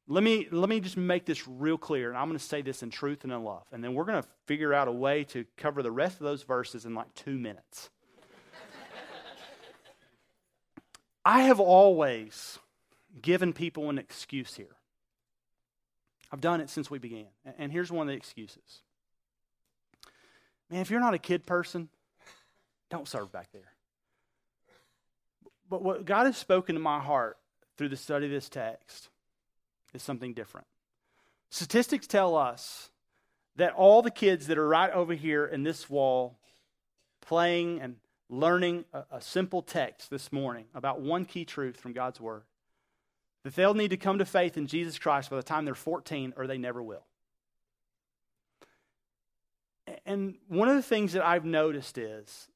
[0.06, 2.84] Let me, let me just make this real clear, and I'm going to say this
[2.84, 3.64] in truth and in love.
[3.72, 6.44] And then we're going to figure out a way to cover the rest of those
[6.44, 7.90] verses in like two minutes.
[11.24, 12.60] I have always
[13.20, 14.76] given people an excuse here.
[16.30, 17.26] I've done it since we began.
[17.58, 18.82] And here's one of the excuses
[20.70, 21.88] Man, if you're not a kid person,
[22.90, 23.72] don't serve back there.
[25.68, 27.38] But what God has spoken to my heart
[27.76, 29.08] through the study of this text
[29.94, 30.66] is something different.
[31.50, 32.90] Statistics tell us
[33.56, 36.38] that all the kids that are right over here in this wall
[37.20, 37.96] playing and
[38.28, 42.42] learning a, a, simple text this morning about one key truth from God's Word
[43.44, 46.34] that they'll need to come to faith in Jesus Christ by the time they're 14
[46.36, 47.04] or they never will
[50.06, 52.48] and one of the things that I've noticed is,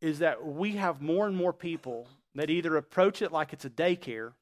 [0.00, 3.70] is that we have more and more people that either approach it like it's a
[3.70, 4.32] daycare,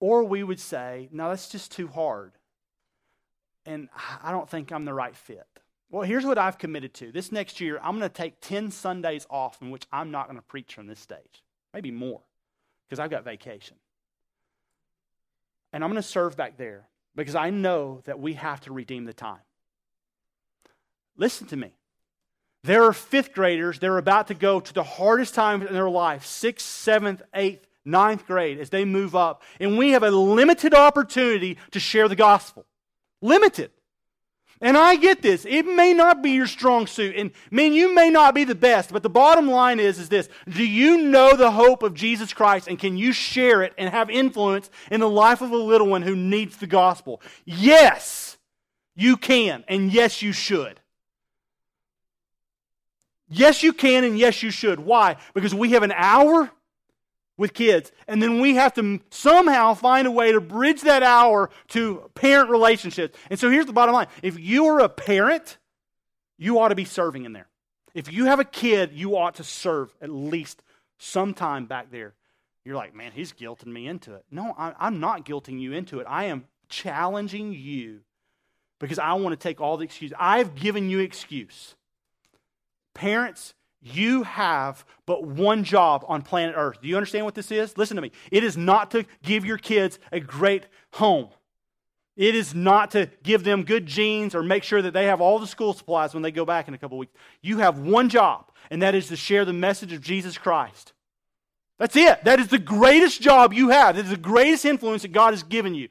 [0.00, 2.32] or we would say, no, that's just too hard.
[3.66, 3.88] And
[4.22, 5.46] I don't think I'm the right fit.
[5.90, 7.12] Well, here's what I've committed to.
[7.12, 10.38] This next year, I'm going to take 10 Sundays off in which I'm not going
[10.38, 11.44] to preach from this stage.
[11.74, 12.22] Maybe more,
[12.88, 13.76] because I've got vacation.
[15.72, 19.04] And I'm going to serve back there because I know that we have to redeem
[19.04, 19.40] the time.
[21.16, 21.72] Listen to me.
[22.64, 26.24] There are fifth graders, they're about to go to the hardest time in their life,
[26.24, 29.42] sixth, seventh, eighth, ninth grade, as they move up.
[29.58, 32.64] And we have a limited opportunity to share the gospel.
[33.20, 33.72] Limited.
[34.60, 35.44] And I get this.
[35.44, 37.16] It may not be your strong suit.
[37.16, 40.28] And man, you may not be the best, but the bottom line is, is this.
[40.48, 44.08] Do you know the hope of Jesus Christ and can you share it and have
[44.08, 47.20] influence in the life of a little one who needs the gospel?
[47.44, 48.38] Yes,
[48.94, 49.64] you can.
[49.66, 50.78] And yes, you should.
[53.34, 54.80] Yes, you can, and yes, you should.
[54.80, 55.16] Why?
[55.32, 56.50] Because we have an hour
[57.38, 61.48] with kids, and then we have to somehow find a way to bridge that hour
[61.68, 63.18] to parent relationships.
[63.30, 65.56] And so here's the bottom line if you are a parent,
[66.38, 67.48] you ought to be serving in there.
[67.94, 70.62] If you have a kid, you ought to serve at least
[70.98, 72.14] some time back there.
[72.64, 74.24] You're like, man, he's guilting me into it.
[74.30, 76.06] No, I'm not guilting you into it.
[76.08, 78.00] I am challenging you
[78.78, 80.14] because I want to take all the excuses.
[80.18, 81.76] I've given you excuse.
[82.94, 86.80] Parents, you have but one job on planet Earth.
[86.80, 87.76] Do you understand what this is?
[87.76, 88.12] Listen to me.
[88.30, 91.28] It is not to give your kids a great home.
[92.16, 95.38] It is not to give them good genes or make sure that they have all
[95.38, 97.14] the school supplies when they go back in a couple weeks.
[97.40, 100.92] You have one job, and that is to share the message of Jesus Christ.
[101.78, 102.22] That's it.
[102.24, 103.96] That is the greatest job you have.
[103.96, 105.88] That is the greatest influence that God has given you.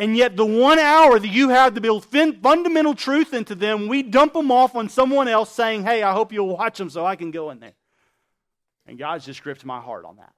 [0.00, 4.02] And yet, the one hour that you have to build fundamental truth into them, we
[4.02, 7.16] dump them off on someone else saying, Hey, I hope you'll watch them so I
[7.16, 7.74] can go in there.
[8.86, 10.32] And God's just gripped my heart on that.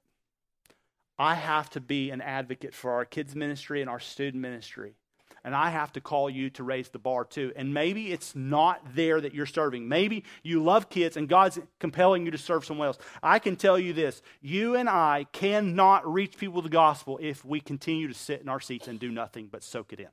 [1.17, 4.97] I have to be an advocate for our kids' ministry and our student ministry.
[5.45, 7.53] And I have to call you to raise the bar too.
[7.57, 9.89] And maybe it's not there that you're serving.
[9.89, 12.99] Maybe you love kids and God's compelling you to serve someone else.
[13.23, 17.45] I can tell you this you and I cannot reach people with the gospel if
[17.45, 20.09] we continue to sit in our seats and do nothing but soak it in.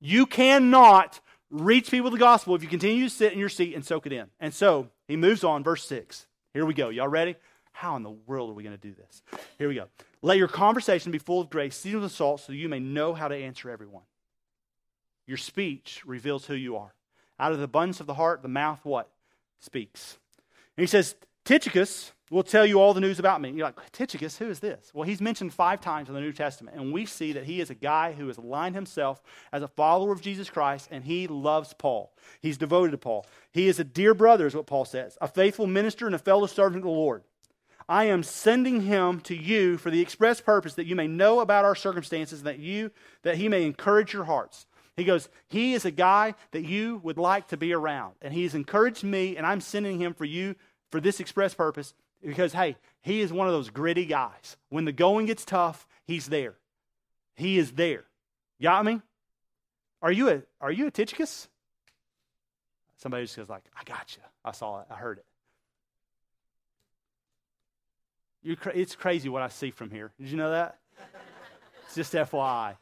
[0.00, 3.74] You cannot reach people with the gospel if you continue to sit in your seat
[3.74, 4.26] and soak it in.
[4.40, 6.26] And so he moves on, verse 6.
[6.54, 6.88] Here we go.
[6.88, 7.36] Y'all ready?
[7.72, 9.22] How in the world are we going to do this?
[9.58, 9.88] Here we go.
[10.20, 13.28] Let your conversation be full of grace, seasoned with salt, so you may know how
[13.28, 14.04] to answer everyone.
[15.26, 16.94] Your speech reveals who you are.
[17.40, 19.08] Out of the abundance of the heart, the mouth what?
[19.60, 20.18] Speaks.
[20.76, 23.50] And he says, Tychicus will tell you all the news about me.
[23.50, 24.90] You're like, Tychicus, who is this?
[24.94, 27.70] Well, he's mentioned five times in the New Testament, and we see that he is
[27.70, 31.74] a guy who has aligned himself as a follower of Jesus Christ, and he loves
[31.74, 32.12] Paul.
[32.40, 33.26] He's devoted to Paul.
[33.50, 36.46] He is a dear brother, is what Paul says, a faithful minister and a fellow
[36.46, 37.22] servant of the Lord.
[37.92, 41.66] I am sending him to you for the express purpose that you may know about
[41.66, 42.90] our circumstances, that you
[43.20, 44.64] that he may encourage your hearts.
[44.96, 48.14] He goes, He is a guy that you would like to be around.
[48.22, 50.56] And he's encouraged me, and I'm sending him for you
[50.90, 51.92] for this express purpose
[52.24, 54.56] because, hey, he is one of those gritty guys.
[54.70, 56.54] When the going gets tough, he's there.
[57.36, 58.04] He is there.
[58.62, 59.02] Got me?
[60.00, 61.46] Are you a are you a Tychicus?
[62.96, 64.22] Somebody just goes like, I got you.
[64.46, 64.86] I saw it.
[64.90, 65.26] I heard it.
[68.58, 70.12] Cra- it's crazy what I see from here.
[70.18, 70.78] Did you know that?
[71.86, 72.76] it's just FYI.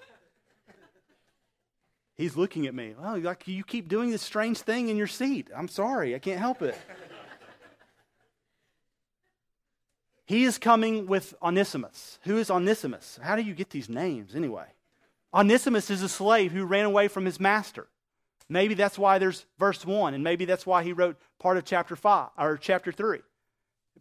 [2.15, 2.95] He's looking at me.
[3.01, 5.49] Well, like you keep doing this strange thing in your seat.
[5.57, 6.77] I'm sorry, I can't help it.
[10.27, 12.19] he is coming with Onesimus.
[12.25, 13.19] Who is Onesimus?
[13.23, 14.67] How do you get these names anyway?
[15.33, 17.87] Onesimus is a slave who ran away from his master.
[18.51, 21.97] Maybe that's why there's verse 1, and maybe that's why he wrote part of chapter
[21.97, 23.21] 5 or chapter 3.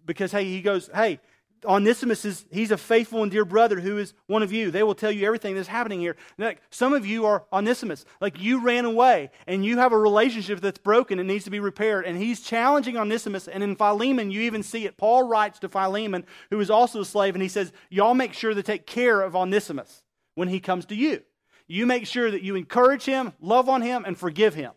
[0.05, 1.19] Because hey, he goes, "Hey,
[1.65, 4.71] Onesimus is he's a faithful and dear brother who is one of you.
[4.71, 6.15] They will tell you everything that's happening here.
[6.37, 8.05] Like some of you are Onesimus.
[8.21, 11.59] Like you ran away and you have a relationship that's broken and needs to be
[11.59, 12.05] repaired.
[12.05, 13.47] And he's challenging Onesimus.
[13.47, 14.97] And in Philemon, you even see it.
[14.97, 18.53] Paul writes to Philemon, who is also a slave, and he says, Y'all make sure
[18.53, 20.03] to take care of Onesimus
[20.35, 21.23] when he comes to you.
[21.67, 24.71] You make sure that you encourage him, love on him, and forgive him.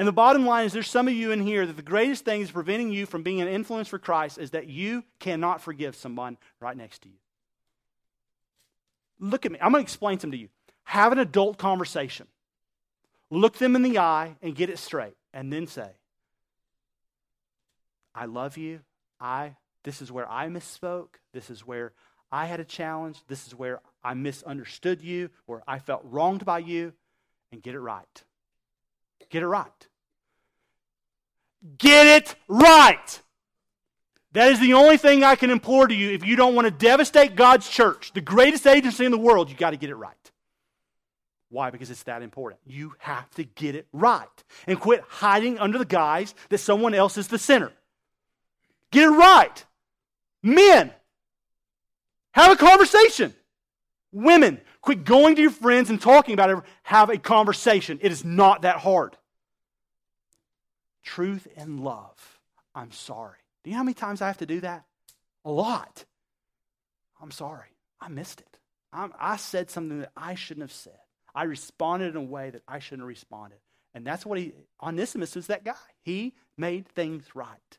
[0.00, 2.40] And the bottom line is there's some of you in here that the greatest thing
[2.40, 6.38] is preventing you from being an influence for Christ is that you cannot forgive someone
[6.58, 7.16] right next to you.
[9.18, 9.58] Look at me.
[9.60, 10.48] I'm going to explain something to you.
[10.84, 12.28] Have an adult conversation.
[13.28, 15.18] Look them in the eye and get it straight.
[15.34, 15.90] And then say,
[18.14, 18.80] I love you.
[19.20, 21.16] I this is where I misspoke.
[21.34, 21.92] This is where
[22.32, 23.18] I had a challenge.
[23.28, 26.94] This is where I misunderstood you, where I felt wronged by you,
[27.52, 28.24] and get it right.
[29.28, 29.88] Get it right.
[31.78, 33.20] Get it right.
[34.32, 36.70] That is the only thing I can implore to you if you don't want to
[36.70, 40.14] devastate God's church, the greatest agency in the world, you got to get it right.
[41.48, 41.70] Why?
[41.70, 42.60] Because it's that important.
[42.64, 44.28] You have to get it right
[44.68, 47.72] and quit hiding under the guise that someone else is the sinner.
[48.92, 49.64] Get it right.
[50.42, 50.92] Men,
[52.32, 53.34] have a conversation.
[54.12, 56.58] Women, quit going to your friends and talking about it.
[56.84, 57.98] Have a conversation.
[58.00, 59.16] It is not that hard
[61.10, 62.38] truth and love.
[62.72, 63.38] I'm sorry.
[63.64, 64.84] Do you know how many times I have to do that?
[65.44, 66.04] A lot.
[67.20, 67.68] I'm sorry.
[68.00, 68.58] I missed it.
[68.92, 70.98] I'm, i said something that I shouldn't have said.
[71.34, 73.58] I responded in a way that I shouldn't have responded.
[73.92, 75.74] And that's what he, Onesimus is that guy.
[76.00, 77.78] He made things right.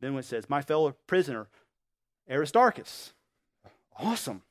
[0.00, 1.46] Then when it says, my fellow prisoner,
[2.28, 3.12] Aristarchus.
[3.98, 4.42] Awesome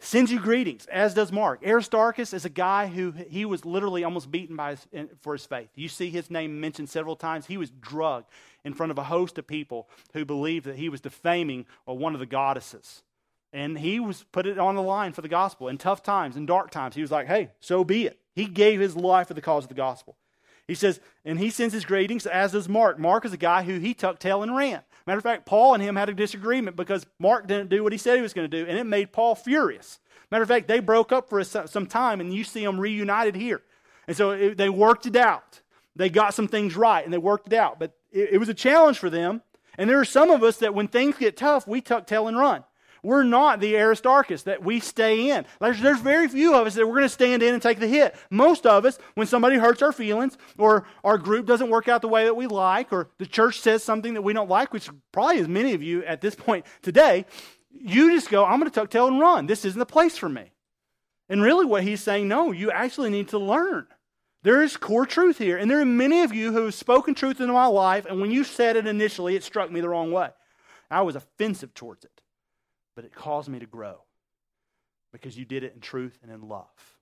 [0.00, 1.60] sends you greetings, as does Mark.
[1.66, 5.70] Aristarchus is a guy who he was literally almost beaten by his, for his faith.
[5.74, 7.46] You see his name mentioned several times.
[7.46, 8.28] He was drugged
[8.64, 12.20] in front of a host of people who believed that he was defaming one of
[12.20, 13.02] the goddesses.
[13.52, 15.68] And he was put it on the line for the gospel.
[15.68, 18.20] In tough times, in dark times, he was like, hey, so be it.
[18.34, 20.16] He gave his life for the cause of the gospel.
[20.68, 22.98] He says, and he sends his greetings, as does Mark.
[22.98, 24.82] Mark is a guy who he tucked tail and ran.
[25.06, 27.98] Matter of fact, Paul and him had a disagreement because Mark didn't do what he
[27.98, 29.98] said he was going to do, and it made Paul furious.
[30.30, 33.62] Matter of fact, they broke up for some time, and you see them reunited here.
[34.06, 35.62] And so it, they worked it out.
[35.96, 37.78] They got some things right, and they worked it out.
[37.78, 39.42] But it, it was a challenge for them.
[39.78, 42.36] And there are some of us that when things get tough, we tuck tail and
[42.36, 42.64] run.
[43.02, 45.46] We're not the Aristarchus that we stay in.
[45.60, 47.86] There's, there's very few of us that we're going to stand in and take the
[47.86, 48.16] hit.
[48.30, 52.08] Most of us, when somebody hurts our feelings, or our group doesn't work out the
[52.08, 55.38] way that we like, or the church says something that we don't like, which probably
[55.38, 57.24] is many of you at this point today,
[57.70, 59.46] you just go, I'm going to tuck tail and run.
[59.46, 60.52] This isn't the place for me.
[61.28, 63.86] And really, what he's saying, no, you actually need to learn.
[64.42, 65.58] There is core truth here.
[65.58, 68.30] And there are many of you who have spoken truth into my life, and when
[68.30, 70.30] you said it initially, it struck me the wrong way.
[70.90, 72.17] I was offensive towards it.
[72.98, 74.00] But it caused me to grow
[75.12, 76.96] because you did it in truth and in love.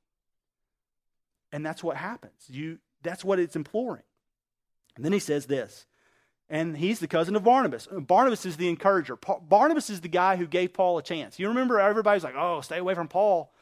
[1.53, 2.34] And that's what happens.
[2.51, 4.03] You, that's what it's imploring.
[4.94, 5.86] And then he says this,
[6.51, 7.88] and he's the cousin of Barnabas.
[7.90, 9.16] Uh, Barnabas is the encourager.
[9.16, 11.38] Barnabas is the guy who gave Paul a chance.
[11.38, 13.55] You remember everybody's like, oh, stay away from Paul.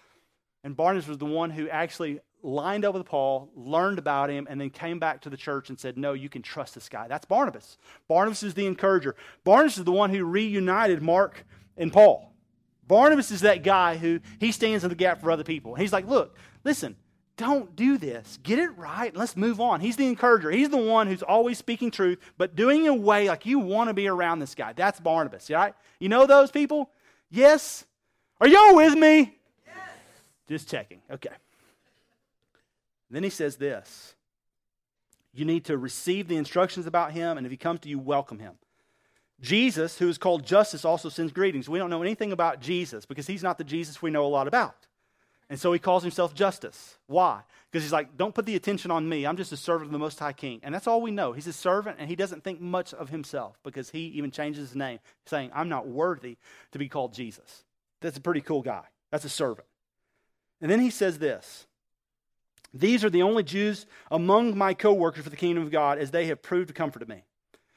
[0.64, 4.61] And Barnabas was the one who actually lined up with Paul, learned about him, and
[4.61, 7.07] then came back to the church and said, No, you can trust this guy.
[7.07, 7.78] That's Barnabas.
[8.09, 9.14] Barnabas is the encourager.
[9.45, 11.47] Barnabas is the one who reunited Mark
[11.77, 12.33] and Paul.
[12.87, 15.75] Barnabas is that guy who he stands in the gap for other people.
[15.75, 16.97] He's like, Look, listen,
[17.37, 18.39] don't do this.
[18.43, 19.14] Get it right.
[19.14, 19.81] Let's move on.
[19.81, 20.51] He's the encourager.
[20.51, 23.59] He's the one who's always speaking truth, but doing it in a way like you
[23.59, 24.72] want to be around this guy.
[24.72, 25.75] That's Barnabas, right?
[25.99, 26.91] You know those people?
[27.31, 27.85] Yes?
[28.41, 29.37] Are y'all with me?
[29.66, 29.77] Yes.
[30.49, 31.01] Just checking.
[31.11, 31.31] Okay.
[33.11, 34.14] Then he says this
[35.33, 38.39] You need to receive the instructions about him, and if he comes to you, welcome
[38.39, 38.55] him.
[39.41, 41.68] Jesus, who is called Justus, also sends greetings.
[41.68, 44.49] We don't know anything about Jesus because he's not the Jesus we know a lot
[44.49, 44.87] about.
[45.51, 46.99] And so he calls himself Justus.
[47.07, 47.43] Why?
[47.70, 49.26] Because he's like, don't put the attention on me.
[49.26, 50.61] I'm just a servant of the Most High King.
[50.62, 51.32] And that's all we know.
[51.32, 54.76] He's a servant, and he doesn't think much of himself because he even changes his
[54.76, 56.39] name, saying, I'm not worthy
[56.72, 57.64] to be called Jesus.
[58.01, 58.85] That's a pretty cool guy.
[59.11, 59.66] That's a servant.
[60.61, 61.66] And then he says this
[62.72, 66.11] These are the only Jews among my co workers for the kingdom of God, as
[66.11, 67.24] they have proved a comfort to me.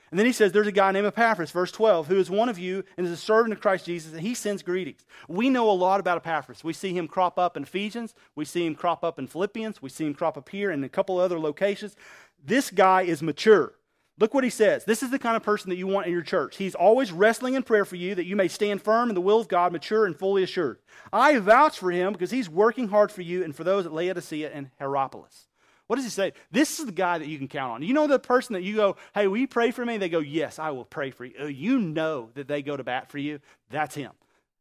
[0.10, 2.58] And then he says, There's a guy named Epaphras, verse 12, who is one of
[2.58, 5.06] you and is a servant of Christ Jesus, and he sends greetings.
[5.28, 6.64] We know a lot about Epaphras.
[6.64, 9.90] We see him crop up in Ephesians, we see him crop up in Philippians, we
[9.90, 11.96] see him crop up here and in a couple other locations.
[12.44, 13.74] This guy is mature.
[14.20, 14.84] Look what he says.
[14.84, 16.58] This is the kind of person that you want in your church.
[16.58, 19.40] He's always wrestling in prayer for you that you may stand firm in the will
[19.40, 20.80] of God, mature and fully assured.
[21.14, 24.50] I vouch for him because he's working hard for you and for those at Laodicea
[24.52, 25.47] and Hierapolis.
[25.88, 26.34] What does he say?
[26.52, 27.82] This is the guy that you can count on.
[27.82, 29.98] You know the person that you go, hey, will you pray for me?
[29.98, 31.34] They go, yes, I will pray for you.
[31.40, 33.40] Oh, you know that they go to bat for you.
[33.70, 34.12] That's him.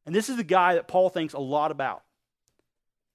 [0.07, 2.03] And this is the guy that Paul thinks a lot about.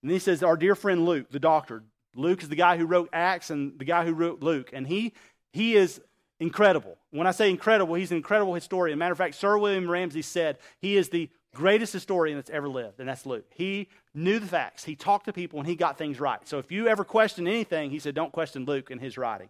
[0.02, 1.84] And he says, our dear friend Luke, the doctor.
[2.14, 4.72] Luke is the guy who wrote Acts and the guy who wrote Luke.
[4.74, 5.14] And he,
[5.54, 6.02] he is
[6.42, 6.98] incredible.
[7.12, 9.00] When I say incredible, he's an incredible historian.
[9.00, 13.00] Matter of fact, Sir William Ramsay said he is the greatest historian that's ever lived,
[13.00, 13.46] and that's Luke.
[13.54, 14.84] He knew the facts.
[14.84, 16.46] He talked to people and he got things right.
[16.48, 19.50] So if you ever question anything, he said, don't question Luke and his writing.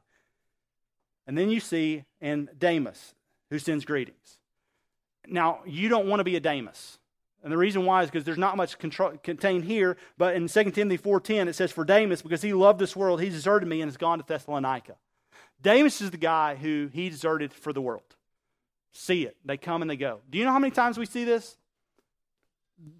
[1.28, 3.14] And then you see in Damas,
[3.49, 4.39] who sends greetings.
[5.28, 6.97] Now, you don't want to be a Damas.
[7.43, 10.72] And the reason why is because there's not much control, contained here, but in 2
[10.72, 13.89] Timothy 4.10 it says, For Damas, because he loved this world, he deserted me and
[13.89, 14.95] has gone to Thessalonica.
[15.62, 18.16] Damas is the guy who he deserted for the world.
[18.93, 19.38] See it.
[19.45, 20.20] They come and they go.
[20.30, 21.58] Do you know how many times we see this?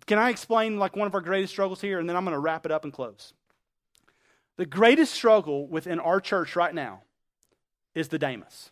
[0.06, 2.00] Can I explain like one of our greatest struggles here?
[2.00, 3.34] And then I'm going to wrap it up and close.
[4.58, 7.04] The greatest struggle within our church right now
[7.96, 8.72] is the Demas.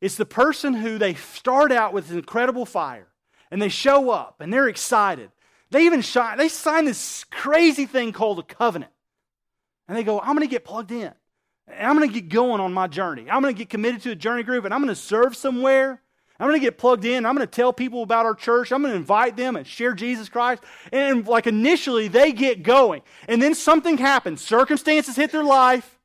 [0.00, 3.08] It's the person who they start out with incredible fire
[3.50, 5.30] and they show up and they're excited.
[5.70, 8.92] They even shine, they sign this crazy thing called a covenant.
[9.88, 11.12] And they go, I'm going to get plugged in.
[11.66, 13.30] And I'm going to get going on my journey.
[13.30, 16.02] I'm going to get committed to a journey group and I'm going to serve somewhere.
[16.42, 17.24] I'm going to get plugged in.
[17.24, 18.72] I'm going to tell people about our church.
[18.72, 20.60] I'm going to invite them and share Jesus Christ.
[20.90, 23.02] And like initially, they get going.
[23.28, 24.42] And then something happens.
[24.42, 26.00] Circumstances hit their life.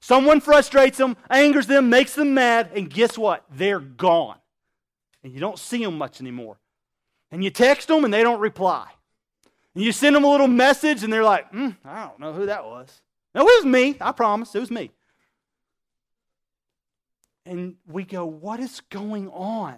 [0.00, 2.70] Someone frustrates them, angers them, makes them mad.
[2.74, 3.44] And guess what?
[3.48, 4.38] They're gone.
[5.22, 6.58] And you don't see them much anymore.
[7.30, 8.88] And you text them and they don't reply.
[9.76, 12.46] And you send them a little message and they're like, mm, I don't know who
[12.46, 13.02] that was.
[13.36, 13.96] No, it was me.
[14.00, 14.52] I promise.
[14.52, 14.90] It was me
[17.46, 19.76] and we go, What is going on?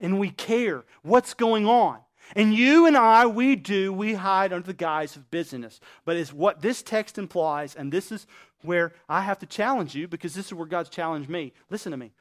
[0.00, 0.84] And we care.
[1.02, 1.98] What's going on?
[2.34, 5.80] And you and I, we do, we hide under the guise of busyness.
[6.04, 8.26] But it's what this text implies, and this is
[8.62, 11.52] where I have to challenge you because this is where God's challenged me.
[11.68, 12.12] Listen to me.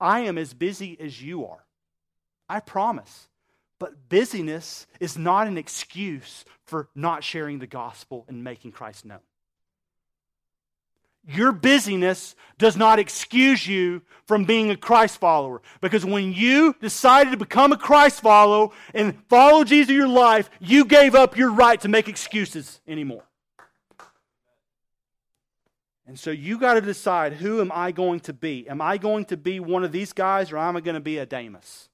[0.00, 1.64] I am as busy as you are.
[2.48, 3.28] I promise.
[3.78, 9.20] But busyness is not an excuse for not sharing the gospel and making Christ known.
[11.26, 15.62] Your busyness does not excuse you from being a Christ follower.
[15.80, 20.50] Because when you decided to become a Christ follower and follow Jesus in your life,
[20.60, 23.24] you gave up your right to make excuses anymore.
[26.06, 28.68] And so you got to decide who am I going to be?
[28.68, 31.18] Am I going to be one of these guys or am I going to be
[31.18, 31.88] a Demas?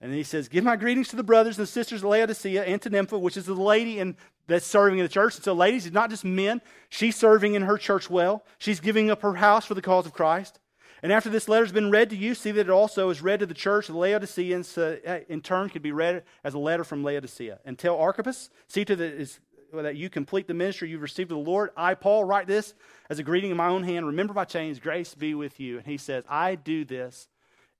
[0.00, 2.90] And he says, Give my greetings to the brothers and sisters of Laodicea and to
[2.90, 5.34] Nympha, which is the lady in, that's serving in the church.
[5.36, 6.62] And so, ladies, it's not just men.
[6.88, 8.44] She's serving in her church well.
[8.58, 10.60] She's giving up her house for the cause of Christ.
[11.02, 13.46] And after this letter's been read to you, see that it also is read to
[13.46, 16.82] the church of the Laodiceans, so eh, in turn could be read as a letter
[16.82, 17.60] from Laodicea.
[17.64, 19.38] And tell Archippus, see to that, is,
[19.72, 21.70] that you complete the ministry you've received of the Lord.
[21.76, 22.74] I, Paul, write this
[23.10, 24.06] as a greeting in my own hand.
[24.06, 25.76] Remember my chains, grace be with you.
[25.76, 27.28] And he says, I do this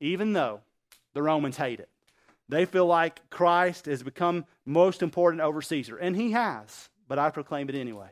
[0.01, 0.61] even though
[1.12, 1.89] the Romans hate it.
[2.49, 7.30] They feel like Christ has become most important over Caesar, and he has, but I
[7.30, 8.09] proclaim it anyway.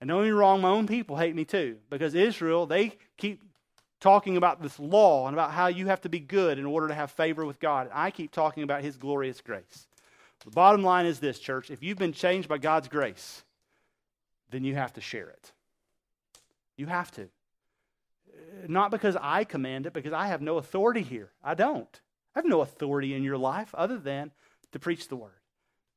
[0.00, 3.42] And don't get me wrong, my own people hate me too, because Israel, they keep
[4.00, 6.94] talking about this law and about how you have to be good in order to
[6.94, 7.90] have favor with God.
[7.92, 9.86] I keep talking about his glorious grace.
[10.44, 13.42] The bottom line is this, church if you've been changed by God's grace,
[14.50, 15.52] then you have to share it.
[16.76, 17.28] You have to.
[18.68, 21.30] Not because I command it, because I have no authority here.
[21.42, 22.00] I don't.
[22.36, 24.30] I have no authority in your life other than
[24.72, 25.40] to preach the word.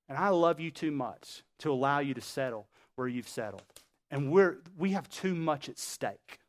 [0.08, 3.64] And I love you too much to allow you to settle where you've settled.
[4.10, 6.40] And we're, we have too much at stake.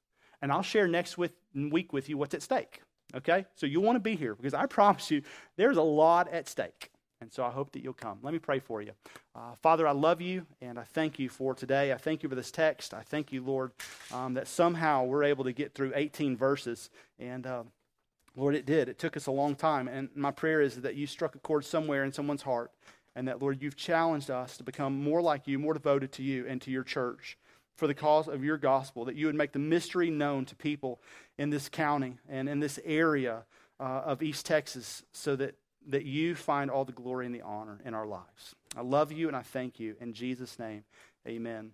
[0.41, 2.83] And I'll share next with, week with you what's at stake.
[3.17, 3.45] Okay?
[3.57, 5.23] So you'll want to be here because I promise you
[5.57, 6.93] there's a lot at stake.
[7.21, 8.19] And so I hope that you'll come.
[8.23, 8.93] Let me pray for you.
[9.35, 11.93] Uh, Father, I love you and I thank you for today.
[11.93, 12.95] I thank you for this text.
[12.95, 13.73] I thank you, Lord,
[14.15, 16.89] um, that somehow we're able to get through 18 verses.
[17.19, 17.65] And uh,
[18.41, 18.89] Lord, it did.
[18.89, 19.87] It took us a long time.
[19.87, 22.73] And my prayer is that you struck a chord somewhere in someone's heart
[23.15, 26.47] and that, Lord, you've challenged us to become more like you, more devoted to you
[26.47, 27.37] and to your church
[27.77, 31.01] for the cause of your gospel, that you would make the mystery known to people
[31.37, 33.45] in this county and in this area
[33.79, 35.57] uh, of East Texas so that,
[35.89, 38.55] that you find all the glory and the honor in our lives.
[38.75, 39.97] I love you and I thank you.
[40.01, 40.85] In Jesus' name,
[41.27, 41.73] amen.